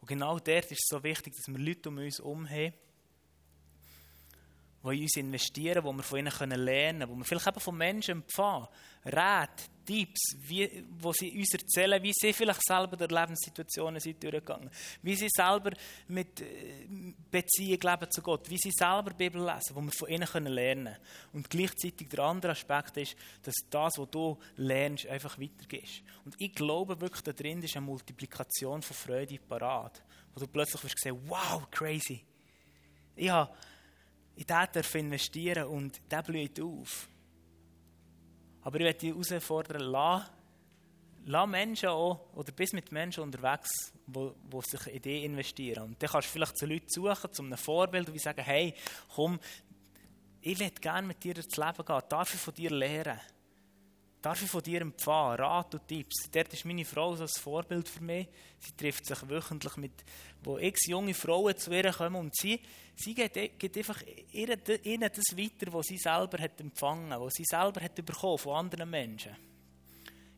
Und 0.00 0.08
genau 0.08 0.38
dort 0.38 0.70
ist 0.70 0.72
es 0.72 0.88
so 0.88 1.02
wichtig, 1.02 1.34
dass 1.36 1.48
wir 1.48 1.58
Leute 1.58 1.88
um 1.88 1.98
uns 1.98 2.18
herum 2.18 2.48
haben, 2.48 2.72
die 4.84 4.96
in 4.96 5.02
uns 5.02 5.16
investieren, 5.16 5.84
wo 5.84 5.92
wir 5.92 6.02
von 6.02 6.18
ihnen 6.18 6.50
lernen 6.50 7.00
können, 7.00 7.10
wo 7.10 7.16
wir 7.16 7.24
vielleicht 7.24 7.46
eben 7.46 7.60
von 7.60 7.76
Menschen 7.76 8.22
empfangen, 8.22 8.68
Rat, 9.04 9.68
Tipps, 9.84 10.36
wie, 10.46 10.84
wo 11.00 11.12
sie 11.12 11.36
uns 11.36 11.52
erzählen, 11.54 12.00
wie 12.02 12.12
sie 12.14 12.32
vielleicht 12.32 12.62
selber 12.64 12.96
durch 12.96 13.10
Lebenssituationen 13.10 14.00
sind 14.00 14.22
durchgegangen, 14.22 14.70
wie 15.02 15.16
sie 15.16 15.28
selber 15.28 15.72
mit 16.06 16.40
äh, 16.40 16.86
Beziehung 17.30 17.80
leben 17.80 18.10
zu 18.10 18.22
Gott, 18.22 18.48
wie 18.48 18.58
sie 18.58 18.70
selber 18.70 19.12
Bibel 19.12 19.44
lesen, 19.44 19.74
wo 19.74 19.80
wir 19.80 19.90
von 19.90 20.08
ihnen 20.08 20.46
lernen 20.46 20.84
können. 20.84 20.96
Und 21.32 21.50
gleichzeitig 21.50 22.08
der 22.08 22.20
andere 22.20 22.52
Aspekt 22.52 22.96
ist, 22.96 23.16
dass 23.42 23.54
das, 23.70 23.94
was 23.98 24.10
du 24.10 24.38
lernst, 24.56 25.06
einfach 25.06 25.36
weitergehst. 25.38 26.02
Und 26.24 26.36
ich 26.38 26.54
glaube 26.54 27.00
wirklich, 27.00 27.22
da 27.22 27.32
drin 27.32 27.60
ist 27.62 27.76
eine 27.76 27.86
Multiplikation 27.86 28.82
von 28.82 28.96
Freude 28.96 29.38
parat, 29.40 30.00
wo 30.32 30.40
du 30.40 30.46
plötzlich 30.46 30.84
wirst 30.84 31.00
sehen, 31.00 31.18
wow, 31.26 31.68
crazy. 31.72 32.24
Ich 33.16 33.30
habe 33.30 33.52
in 34.36 34.46
diesen 34.46 35.00
investieren 35.00 35.68
und 35.68 36.00
der 36.10 36.22
blüht 36.22 36.60
auf. 36.60 37.08
Aber 38.62 38.78
ich 38.78 38.84
möchte 38.84 39.06
dich 39.06 39.30
herausfordern, 39.30 39.82
lass, 39.82 40.30
lass 41.24 41.48
Menschen 41.48 41.88
auch, 41.88 42.32
oder 42.34 42.52
bist 42.52 42.74
mit 42.74 42.92
Menschen 42.92 43.22
unterwegs, 43.22 43.92
die, 44.06 44.30
sich 44.62 44.86
in 44.86 45.02
dich 45.02 45.24
investieren. 45.24 45.84
Und 45.84 46.02
dann 46.02 46.10
kannst 46.10 46.28
du 46.28 46.32
vielleicht 46.32 46.56
zu 46.56 46.66
Leuten 46.66 46.88
suchen, 46.88 47.32
zu 47.32 47.42
einem 47.42 47.58
Vorbild, 47.58 48.08
und 48.08 48.20
sagen, 48.20 48.42
hey, 48.42 48.74
komm, 49.14 49.38
ich 50.40 50.58
möchte 50.58 50.80
gerne 50.80 51.06
mit 51.06 51.22
dir 51.22 51.36
ins 51.36 51.56
Leben 51.56 51.84
gehen, 51.84 52.02
darf 52.08 52.34
ich 52.34 52.40
von 52.40 52.54
dir 52.54 52.70
lernen? 52.70 53.20
Darf 54.22 54.40
ich 54.40 54.48
von 54.48 54.62
dir 54.62 54.82
empfangen, 54.82 55.40
Rat 55.40 55.74
und 55.74 55.88
Tipps? 55.88 56.30
Dort 56.30 56.52
ist 56.52 56.64
meine 56.64 56.84
Frau 56.84 57.16
so 57.16 57.24
ein 57.24 57.28
Vorbild 57.28 57.88
für 57.88 58.04
mich. 58.04 58.28
Sie 58.60 58.76
trifft 58.76 59.04
sich 59.04 59.28
wöchentlich 59.28 59.76
mit, 59.76 60.04
wo 60.44 60.58
x 60.58 60.86
junge 60.86 61.12
Frauen 61.12 61.56
zu 61.56 61.72
ihr 61.72 61.90
kommen 61.90 62.14
und 62.14 62.36
sie, 62.36 62.60
sie 62.94 63.14
gibt, 63.14 63.34
gibt 63.58 63.76
einfach 63.76 64.00
ihnen 64.30 64.60
das 65.00 65.36
weiter, 65.36 65.72
was 65.72 65.86
sie 65.86 65.98
selber 65.98 66.38
hat 66.38 66.60
empfangen, 66.60 67.20
was 67.20 67.32
sie 67.34 67.44
selber 67.44 67.80
hat 67.80 67.96
bekommen 67.96 68.38
von 68.38 68.54
anderen 68.54 68.88
Menschen. 68.88 69.36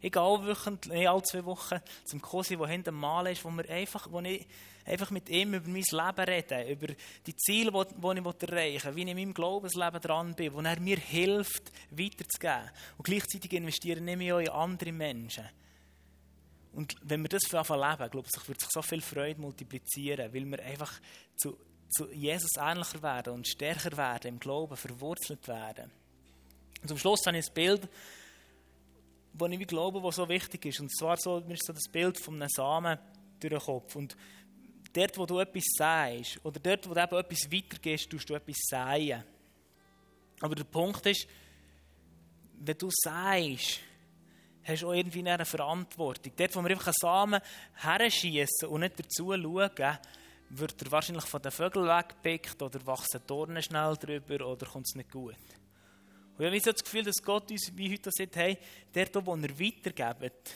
Ich 0.04 0.12
gehe 0.12 0.20
auch 0.20 0.44
wöchentlich, 0.44 1.08
alle 1.08 1.22
zwei 1.22 1.46
Wochen 1.46 1.80
zum 2.04 2.20
Kosi, 2.20 2.58
der 2.58 2.66
hinter 2.66 2.90
dem 2.90 3.00
Mal 3.00 3.26
ist, 3.28 3.42
wo, 3.42 3.48
wir 3.48 3.66
einfach, 3.70 4.06
wo 4.12 4.20
ich 4.20 4.46
einfach 4.84 5.10
mit 5.10 5.30
ihm 5.30 5.54
über 5.54 5.66
mein 5.66 5.82
Leben 5.82 6.28
rede, 6.28 6.70
über 6.70 6.88
die 7.26 7.34
Ziele, 7.34 7.70
die, 7.72 7.78
ich 7.78 8.42
erreichen 8.42 8.94
will, 8.94 8.96
wie 8.96 9.02
ich 9.02 9.08
in 9.08 9.16
meinem 9.16 9.32
Glaubensleben 9.32 10.02
dran 10.02 10.34
bin, 10.34 10.52
wo 10.52 10.60
er 10.60 10.78
mir 10.78 10.98
hilft, 10.98 11.72
weiterzugeben. 11.90 12.70
Und 12.98 13.04
gleichzeitig 13.04 13.50
investiere 13.54 13.98
ich 13.98 14.32
auch 14.34 14.40
in 14.40 14.48
andere 14.50 14.92
Menschen. 14.92 15.48
Und 16.74 16.96
wenn 17.00 17.22
wir 17.22 17.30
das 17.30 17.54
anfangen 17.54 17.90
leben, 17.90 18.10
glaube 18.10 18.28
ich, 18.28 18.48
wird 18.48 18.60
sich 18.60 18.70
so 18.70 18.82
viel 18.82 19.00
Freude 19.00 19.40
multiplizieren, 19.40 20.34
weil 20.34 20.44
wir 20.44 20.62
einfach 20.64 20.92
zu, 21.34 21.56
zu 21.88 22.12
Jesus 22.12 22.50
ähnlicher 22.58 23.02
werden 23.02 23.32
und 23.32 23.48
stärker 23.48 23.96
werden 23.96 24.34
im 24.34 24.38
Glauben, 24.38 24.76
verwurzelt 24.76 25.48
werden. 25.48 25.90
Und 26.82 26.88
zum 26.88 26.98
Schluss 26.98 27.24
habe 27.24 27.38
ich 27.38 27.48
ein 27.48 27.54
Bild, 27.54 27.88
das 29.34 29.50
ich 29.50 29.66
glaube, 29.66 30.02
was 30.02 30.16
so 30.16 30.28
wichtig 30.28 30.66
ist. 30.66 30.80
Und 30.80 30.96
zwar 30.96 31.16
so, 31.16 31.40
mir 31.40 31.54
ist 31.54 31.66
so 31.66 31.72
das 31.72 31.88
Bild 31.90 32.18
von 32.18 32.34
einem 32.34 32.48
Samen 32.48 32.98
durch 33.40 33.52
den 33.52 33.60
Kopf. 33.60 33.96
Und 33.96 34.16
dort, 34.92 35.18
wo 35.18 35.26
du 35.26 35.40
etwas 35.40 35.64
sagst, 35.76 36.44
oder 36.44 36.60
dort, 36.60 36.88
wo 36.88 36.94
du 36.94 37.00
eben 37.00 37.16
etwas 37.16 37.50
weitergehst, 37.50 38.08
tust 38.10 38.30
du 38.30 38.34
etwas 38.34 38.56
sagen. 38.68 39.24
Aber 40.40 40.54
der 40.54 40.64
Punkt 40.64 41.04
ist, 41.06 41.26
wenn 42.60 42.78
du 42.78 42.90
sagst, 42.90 43.80
hast 44.62 44.82
du 44.82 44.88
auch 44.88 44.94
irgendwie 44.94 45.28
eine 45.28 45.44
Verantwortung. 45.44 46.32
Dort, 46.36 46.56
wo 46.56 46.62
wir 46.62 46.70
einfach 46.70 46.86
einen 46.86 46.94
Samen 47.00 47.40
herschießen 47.74 48.68
und 48.68 48.80
nicht 48.80 48.98
dazu 48.98 49.32
schauen, 49.32 49.98
wird 50.50 50.82
er 50.82 50.92
wahrscheinlich 50.92 51.24
von 51.24 51.42
den 51.42 51.50
Vögeln 51.50 51.88
weggepickt 51.88 52.62
oder 52.62 52.86
wachsen 52.86 53.20
Dornen 53.26 53.62
schnell 53.62 53.96
drüber 53.96 54.46
oder 54.46 54.66
kommt 54.66 54.86
es 54.86 54.94
nicht 54.94 55.10
gut. 55.10 55.34
Und 56.36 56.44
ich 56.44 56.50
habe 56.50 56.60
so 56.60 56.72
das 56.72 56.82
Gefühl, 56.82 57.04
dass 57.04 57.22
Gott 57.22 57.50
uns 57.50 57.70
wie 57.76 57.92
heute 57.92 58.10
sagt, 58.12 58.36
hey, 58.36 58.58
dort, 58.92 59.26
wo 59.26 59.34
er 59.34 59.58
weitergebt, 59.60 60.54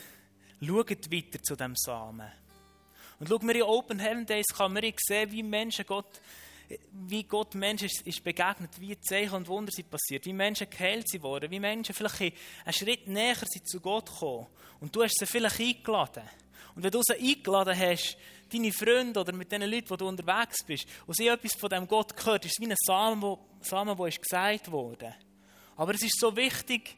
schaut 0.61 1.13
weiter 1.13 1.43
zu 1.43 1.55
dem 1.55 1.77
Samen. 1.77 2.31
Und 3.21 3.29
schau, 3.29 3.41
wir 3.41 3.55
in 3.55 3.63
Open 3.63 3.99
Heaven 3.99 4.27
Days 4.27 4.47
kann 4.47 4.73
man 4.73 4.85
sehen, 4.97 5.31
wie 5.31 5.43
Menschen 5.43 5.85
Gott, 5.87 6.21
wie 6.93 7.23
Gott 7.23 7.55
Menschen 7.55 7.89
ist, 8.05 8.25
begegnet, 8.25 8.71
wie 8.81 8.99
Zeichen 9.01 9.35
und 9.35 9.49
Wunder 9.49 9.73
sind 9.73 9.91
passiert, 9.91 10.27
wie 10.27 10.33
Menschen 10.33 10.69
geheilt 10.69 11.09
sind 11.09 11.23
worden, 11.23 11.51
wie 11.51 11.61
Menschen 11.61 11.95
vielleicht 11.95 12.35
einen 12.65 12.73
Schritt 12.73 13.07
näher 13.07 13.37
sind 13.37 13.69
zu 13.69 13.81
Gott 13.81 14.07
gekommen. 14.07 14.47
Und 14.81 14.95
du 14.95 15.03
hast 15.03 15.19
sie 15.19 15.27
vielleicht 15.27 15.61
eingeladen. 15.61 16.25
Und 16.75 16.83
wenn 16.83 16.91
du 16.91 17.01
sie 17.03 17.15
eingeladen 17.15 17.79
hast, 17.79 18.17
deine 18.53 18.73
Freunde 18.73 19.21
oder 19.21 19.33
mit 19.33 19.51
den 19.51 19.63
Leuten, 19.63 19.91
wo 19.91 19.97
du 19.97 20.09
unterwegs 20.09 20.65
bist, 20.65 20.87
und 21.07 21.17
sie 21.17 21.29
etwas 21.29 21.55
von 21.55 21.71
dem 21.71 21.87
Gott 21.87 22.17
gehört, 22.17 22.45
ist 22.45 22.57
es 22.59 22.65
wie 22.65 22.71
ein 22.71 22.77
Samen, 22.85 23.23
wo, 23.23 23.39
Samen, 23.61 23.97
wo 23.97 24.05
gesagt 24.05 24.71
wurde. 24.71 25.15
Aber 25.79 25.95
es 25.95 26.03
ist 26.03 26.19
so 26.19 26.37
wichtig, 26.37 26.97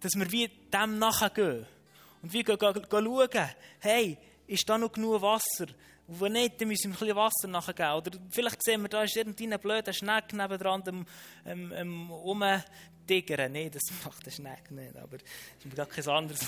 dass 0.00 0.14
wir 0.14 0.32
wie 0.32 0.48
dem 0.48 0.98
nachgehen. 0.98 1.66
Und 2.22 2.32
wir 2.32 2.44
schauen, 2.44 3.50
hey, 3.78 4.18
ist 4.46 4.68
da 4.68 4.78
noch 4.78 4.90
genug 4.90 5.20
Wasser? 5.20 5.66
Und 6.06 6.20
wenn 6.20 6.32
nicht, 6.32 6.60
dann 6.60 6.68
müssen 6.68 6.90
wir 6.90 6.96
ein 6.96 6.98
bisschen 6.98 7.16
Wasser 7.16 7.48
nachgeben. 7.48 7.92
Oder 7.92 8.10
vielleicht 8.30 8.64
sehen 8.64 8.82
wir, 8.82 8.88
da 8.88 9.02
ist 9.02 9.16
irgendein 9.16 9.60
blöder 9.60 9.92
Schneck 9.92 10.32
nebendran 10.32 10.82
am, 10.88 11.06
am, 11.44 11.72
am 11.72 12.10
Umtigern. 12.10 13.52
Nein, 13.52 13.70
das 13.70 13.82
macht 14.04 14.24
der 14.24 14.30
Schneck 14.30 14.70
nicht, 14.70 14.96
aber 14.96 15.18
das 15.18 15.28
ist 15.58 15.66
mir 15.66 15.74
gar 15.74 15.86
kein 15.86 16.08
anderes 16.08 16.40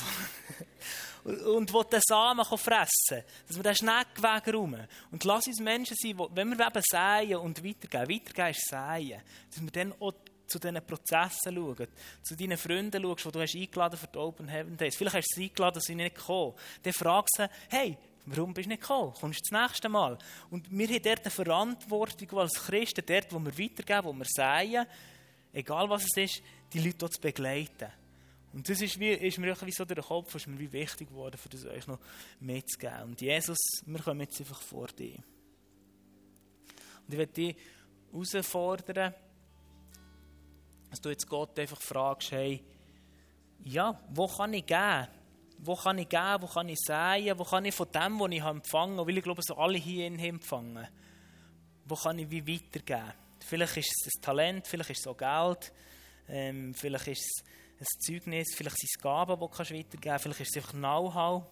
Und, 1.25 1.71
und 1.71 1.93
den 1.93 2.01
Samen 2.05 2.45
fressen 2.45 3.23
Dass 3.47 3.57
wir 3.57 3.63
den 3.63 3.77
Schneck 3.77 4.09
wegräumen. 4.17 4.89
Und 5.11 5.23
lass 5.25 5.47
uns 5.47 5.61
Menschen 5.61 5.97
sein, 6.01 6.19
wenn 6.35 6.57
wir 6.57 6.67
eben 6.67 6.83
säen 6.91 7.37
und 7.37 7.63
weitergeben, 7.63 8.09
weitergeben 8.09 8.51
ist 8.51 8.69
säen, 8.69 9.21
dass 9.51 9.63
wir 9.63 9.71
dann 9.71 9.93
auch 10.01 10.15
zu 10.53 10.59
diesen 10.59 10.87
Prozessen 10.87 11.55
schauen, 11.55 11.89
zu 12.23 12.37
deinen 12.37 12.59
Freunden 12.59 13.03
schaust, 13.03 13.25
die 13.25 13.31
du 13.31 13.41
hast 13.41 13.57
eingeladen 13.57 13.99
für 13.99 14.07
die 14.07 14.19
Open 14.19 14.49
Heaven 14.49 14.77
Days. 14.77 14.97
Vielleicht 14.97 15.17
hast 15.17 15.29
du 15.33 15.41
sie 15.41 15.45
eingeladen, 15.49 15.75
dass 15.75 15.85
sie 15.85 15.95
nicht 15.95 16.17
kommen. 16.17 16.55
Dann 16.83 16.93
fragst 16.93 17.39
du 17.39 17.45
sie, 17.45 17.51
hey, 17.71 17.99
warum 18.27 18.53
bist 18.53 18.67
du 18.67 18.71
nicht 18.71 18.83
gekommen? 18.83 19.15
Kommst 19.19 19.41
du 19.41 19.51
das 19.51 19.63
nächste 19.63 19.89
Mal? 19.89 20.19
Und 20.51 20.71
wir 20.71 20.87
haben 20.87 21.03
dort 21.03 21.21
eine 21.21 21.31
Verantwortung 21.31 22.39
als 22.39 22.55
Christen, 22.55 23.05
dort, 23.07 23.33
wo 23.33 23.39
wir 23.39 23.59
weitergeben, 23.59 24.05
wo 24.05 24.13
wir 24.13 24.27
säen, 24.29 24.87
egal 25.53 25.89
was 25.89 26.05
es 26.05 26.17
ist, 26.17 26.43
die 26.73 26.81
Leute 26.81 26.99
dort 26.99 27.15
zu 27.15 27.21
begleiten. 27.21 27.91
Und 28.53 28.69
das 28.69 28.83
ist, 28.83 29.01
wie, 29.01 29.13
ist 29.13 29.39
mir 29.39 29.57
wie 29.63 29.73
so 29.73 29.85
durch 29.85 29.99
den 29.99 30.05
Kopf, 30.05 30.35
ist 30.35 30.47
mir 30.47 30.59
wie 30.59 30.71
wichtig 30.71 31.09
geworden, 31.09 31.39
für 31.39 31.49
das 31.49 31.65
euch 31.65 31.87
noch 31.87 31.99
mitzugeben. 32.41 33.03
Und 33.05 33.21
Jesus, 33.21 33.59
wir 33.87 34.01
kommen 34.01 34.21
jetzt 34.21 34.39
einfach 34.41 34.61
vor 34.61 34.89
dir. 34.89 35.17
Und 37.07 37.13
ich 37.13 37.19
werde 37.19 37.33
dich 37.33 37.57
herausfordern, 38.13 39.15
dass 40.93 41.01
du 41.01 41.09
jetzt 41.09 41.27
Gott 41.27 41.59
einfach 41.59 41.81
fragst, 41.81 42.33
hey, 42.33 42.63
ja, 43.65 43.99
wo 44.11 44.27
kann 44.29 44.53
ich 44.53 44.67
gehen? 44.67 45.09
Wo 45.57 45.75
kann 45.75 45.97
ich 45.97 46.07
gehen? 46.07 46.37
Wo 46.39 46.47
kann 46.47 46.69
ich 46.69 46.79
säen? 46.81 47.39
Wo 47.39 47.45
kann 47.45 47.65
ich 47.65 47.75
von 47.75 47.91
dem, 47.91 48.21
was 48.21 48.31
ich 48.31 48.43
empfangen 48.43 48.99
habe, 48.99 49.09
weil 49.09 49.17
ich 49.17 49.25
glaube, 49.25 49.41
so 49.43 49.57
alle 49.57 49.79
hier 49.79 50.05
empfangen, 50.05 50.87
wo 51.87 51.95
kann 51.95 52.19
ich 52.19 52.31
wie 52.31 52.47
weitergeben? 52.47 53.11
Vielleicht 53.41 53.79
ist 53.79 53.91
es 53.91 54.15
ein 54.15 54.21
Talent, 54.21 54.67
vielleicht 54.67 54.91
ist 54.91 54.99
es 55.01 55.07
auch 55.07 55.17
Geld, 55.17 55.73
ähm, 56.29 56.75
vielleicht 56.75 57.07
ist 57.07 57.25
es 57.25 57.45
ein 57.81 58.01
Zeugnis, 58.01 58.55
vielleicht 58.55 58.77
sind 58.77 58.91
es 58.95 59.03
Gaben, 59.03 59.41
die 59.41 59.47
du 59.47 59.59
weitergeben 59.59 60.01
kannst, 60.03 60.23
vielleicht 60.25 60.41
ist 60.41 60.51
es 60.51 60.57
einfach 60.57 60.73
Know-how. 60.73 61.45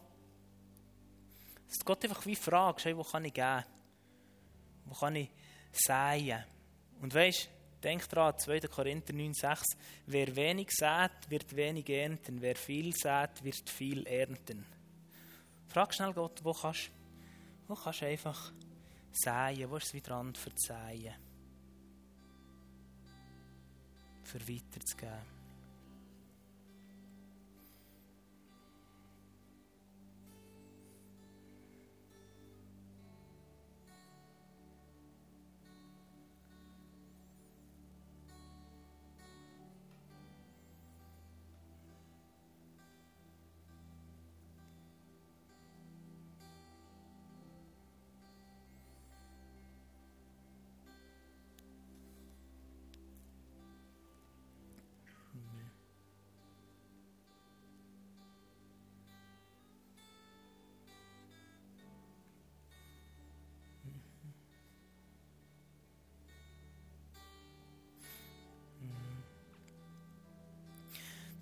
Dass 1.66 1.78
du 1.78 1.84
Gott 1.86 2.04
einfach 2.04 2.26
wie 2.26 2.36
fragst, 2.36 2.84
hey, 2.84 2.94
wo 2.94 3.04
kann 3.04 3.24
ich 3.24 3.32
gehen? 3.32 3.64
Wo 4.84 4.94
kann 4.94 5.16
ich 5.16 5.30
säen? 5.72 6.44
Und 7.00 7.14
weißt 7.14 7.46
du, 7.46 7.59
Denk 7.82 8.08
daran, 8.08 8.38
2. 8.38 8.60
Korinther 8.68 9.14
9,6. 9.14 9.76
Wer 10.06 10.36
wenig 10.36 10.70
sät, 10.70 11.12
wird 11.28 11.56
wenig 11.56 11.88
ernten. 11.88 12.40
Wer 12.40 12.56
viel 12.56 12.92
sät, 12.94 13.42
wird 13.42 13.70
viel 13.70 14.06
ernten. 14.06 14.66
Frag 15.68 15.94
schnell 15.94 16.12
Gott, 16.12 16.44
wo 16.44 16.52
kannst, 16.52 16.90
wo 17.68 17.74
kannst 17.74 18.02
du 18.02 18.06
einfach 18.06 18.52
säen? 19.12 19.70
Wo 19.70 19.76
ist 19.76 19.86
es 19.86 19.94
wieder 19.94 20.08
dran 20.08 20.34
für 20.34 20.50
das 20.50 20.62
Säen? 20.62 21.14
Für 24.24 24.40
weiterzugeben. 24.40 25.39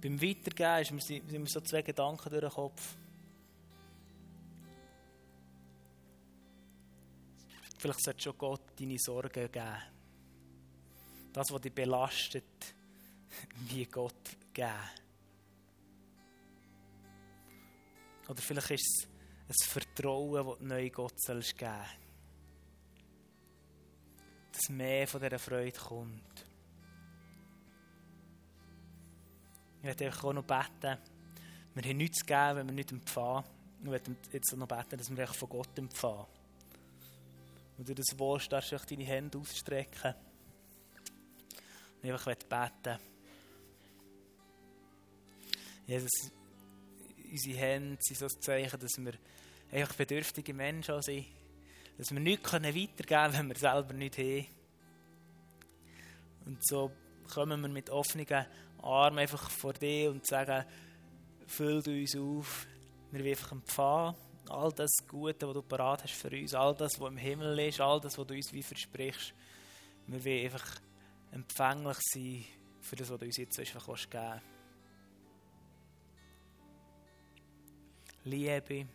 Beim 0.01 0.21
Weitergeben 0.23 1.01
sind 1.01 1.31
mir 1.31 1.47
so 1.47 1.61
zwei 1.61 1.83
Gedanken 1.83 2.31
durch 2.31 2.43
den 2.43 2.51
Kopf. 2.51 2.97
Vielleicht 7.79 8.05
sollte 8.05 8.23
schon 8.23 8.39
Gott 8.39 8.63
deine 8.79 8.99
Sorgen 8.99 9.51
geben. 9.51 9.77
Das, 11.33 11.51
was 11.51 11.61
dich 11.61 11.73
belastet, 11.73 12.75
wie 13.69 13.85
Gott 13.87 14.37
geben. 14.53 14.73
Oder 18.29 18.43
vielleicht 18.43 18.71
ist 18.73 19.09
es 19.49 19.63
ein 19.63 19.69
Vertrauen, 19.71 20.47
das 20.47 20.59
du 20.59 20.65
neu 20.65 20.91
Gott 20.91 21.21
sollst 21.21 21.57
geben 21.57 21.85
Dass 24.53 24.69
mehr 24.69 25.07
von 25.09 25.21
dieser 25.21 25.39
Freude 25.39 25.79
kommt. 25.79 26.48
Ich 29.81 29.85
werde 29.85 30.13
auch 30.13 30.33
noch 30.33 30.45
beten. 30.45 30.99
Wir 31.75 31.83
haben 31.83 31.97
nichts 31.97 32.19
zu 32.19 32.27
geben, 32.27 32.57
wenn 32.57 32.67
wir 32.67 32.75
nicht 32.75 32.91
empfangen. 32.91 33.45
Ich 33.85 33.91
werde 33.91 34.17
jetzt 34.33 34.57
noch 34.57 34.67
beten, 34.67 34.99
dass 34.99 35.17
wir 35.17 35.27
von 35.29 35.49
Gott 35.49 35.79
empfangen. 35.79 36.27
Und 37.77 37.89
du 37.89 37.95
das 37.95 38.19
Wort 38.19 38.53
darfst 38.53 38.73
du 38.73 38.77
deine 38.77 39.05
Hände 39.05 39.39
ausstrecken. 39.39 40.15
Und 42.03 42.09
ich 42.11 42.27
werde 42.27 42.47
beten. 42.47 42.99
Jesus, 45.87 46.33
unsere 47.31 47.59
Hände 47.59 47.99
sind 48.01 48.19
so 48.19 48.27
ein 48.27 48.43
Zeichen, 48.43 48.81
dass 48.81 48.99
wir 48.99 49.13
einfach 49.71 49.95
bedürftige 49.95 50.53
Menschen 50.53 51.01
sind. 51.03 51.27
Dass 51.97 52.11
wir 52.11 52.21
nichts 52.21 52.53
weitergeben 52.53 53.07
können, 53.07 53.33
wenn 53.35 53.49
wir 53.49 53.57
selber 53.57 53.95
nicht 53.95 54.19
haben. 54.19 54.47
Und 56.47 56.67
so 56.67 56.91
kommen 57.29 57.61
wir 57.61 57.69
mit 57.69 57.91
offenen 57.91 58.47
Armen 58.83 59.19
einfach 59.19 59.51
vor 59.51 59.73
dir 59.73 60.11
und 60.11 60.27
sagen, 60.27 60.65
füll 61.47 61.83
uns 61.87 62.17
auf. 62.17 62.67
Wir 63.11 63.21
wollen 63.21 63.31
einfach 63.31 63.53
empfangen. 63.53 64.15
All 64.49 64.73
das 64.73 64.91
Gute, 65.07 65.47
was 65.47 65.55
du 65.55 65.63
parat 65.63 66.05
hast 66.05 66.15
für 66.15 66.31
uns, 66.31 66.55
all 66.55 66.75
das, 66.75 66.99
was 66.99 67.11
im 67.11 67.19
Himmel 67.19 67.59
ist, 67.59 67.81
all 67.81 68.01
das, 68.01 68.17
was 68.17 68.27
du 68.27 68.35
uns 68.35 68.53
wie 68.53 68.63
versprichst. 68.63 69.35
Wir 70.07 70.25
wollen 70.25 70.45
einfach 70.45 70.81
empfänglich 71.33 71.99
sein 72.13 72.45
für 72.81 72.97
das, 72.97 73.11
was 73.11 73.19
du 73.19 73.27
uns 73.27 73.37
jetzt 73.37 73.59
einfach 73.59 73.87
geben 73.87 74.01
willst. 74.11 74.59
Liebe, 78.25 78.87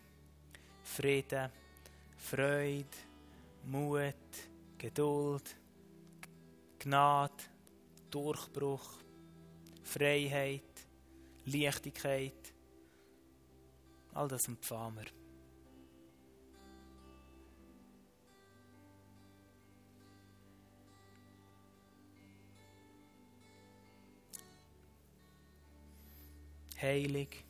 Frieden, 0.82 1.50
Freude, 2.16 2.86
Mut, 3.66 4.14
Geduld, 4.78 5.56
Gnade, 6.78 7.32
Durchbruch, 8.14 9.02
Freiheit, 9.82 10.62
Leichtigkeit. 11.46 12.54
All 14.12 14.28
das 14.28 14.46
empfangen 14.46 14.98
wir. 14.98 15.24
heilig. 26.84 27.44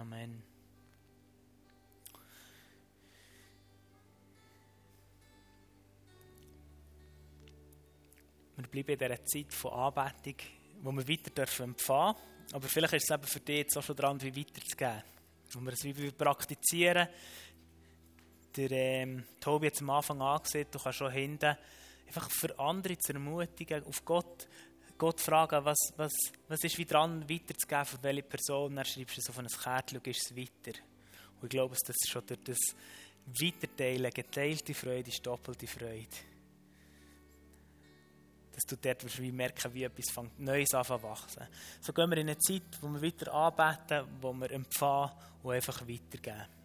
Amen. 0.00 0.42
Wir 8.56 8.66
bleiben 8.66 8.92
in 8.92 8.98
dieser 8.98 9.24
Zeit 9.26 9.52
von 9.52 9.72
Anbetung, 9.72 10.36
wo 10.80 10.92
wir 10.92 11.06
weiter 11.06 11.42
empfangen 11.42 11.76
dürfen. 11.76 12.54
Aber 12.54 12.66
vielleicht 12.66 12.94
ist 12.94 13.10
es 13.10 13.14
eben 13.14 13.26
für 13.26 13.40
dich 13.40 13.58
jetzt 13.58 13.76
auch 13.76 13.82
schon 13.82 13.96
dran, 13.96 14.22
wie 14.22 14.34
weiterzugeben. 14.34 15.02
Wo 15.52 15.60
wir 15.60 15.72
es 15.74 15.84
wie 15.84 16.10
praktizieren. 16.12 17.06
Der 18.56 18.70
ähm, 18.70 19.24
Tobi 19.38 19.66
hat 19.66 19.82
am 19.82 19.90
Anfang 19.90 20.22
angesehen, 20.22 20.66
du 20.70 20.78
kannst 20.78 20.98
schon 20.98 21.12
hinten 21.12 21.58
einfach 22.06 22.30
für 22.30 22.58
andere 22.58 22.96
zu 22.96 23.12
ermutigen, 23.12 23.84
auf 23.84 24.02
Gott, 24.06 24.48
Gott 25.00 25.18
fragen, 25.18 25.64
was, 25.64 25.78
was, 25.96 26.12
was 26.46 26.62
ist 26.62 26.76
wie 26.76 26.84
dran, 26.84 27.26
weiterzugeben, 27.28 27.86
für 27.86 28.02
welche 28.02 28.22
Person. 28.22 28.76
Dann 28.76 28.84
schreibst 28.84 29.16
du 29.16 29.20
es 29.22 29.30
auf 29.30 29.38
ein 29.38 29.46
Kärtchen 29.46 29.96
und 29.96 30.06
es 30.06 30.36
weiter. 30.36 30.78
Und 31.40 31.44
ich 31.44 31.48
glaube, 31.48 31.74
dass 31.74 31.96
schon 32.06 32.26
durch 32.26 32.40
das 32.44 32.58
Weiterteilen 33.40 34.10
geteilte 34.12 34.74
Freude 34.74 35.08
ist 35.08 35.24
doppelte 35.24 35.66
Freude 35.66 36.06
dass 38.52 38.64
du 38.66 38.76
dort 38.76 39.18
wie 39.18 39.32
merken, 39.32 39.72
wie 39.72 39.84
etwas 39.84 40.10
fängt, 40.10 40.38
Neues 40.38 40.74
anfangen 40.74 41.02
wachsen. 41.04 41.46
So 41.80 41.94
gehen 41.94 42.10
wir 42.10 42.18
in 42.18 42.28
eine 42.28 42.38
Zeit, 42.38 42.62
wo 42.82 42.88
wir 42.88 43.00
weiter 43.00 43.32
anbeten, 43.32 44.06
wo 44.20 44.34
wir 44.34 44.50
empfangen 44.50 45.12
und 45.42 45.52
einfach 45.52 45.80
weitergeben. 45.80 46.59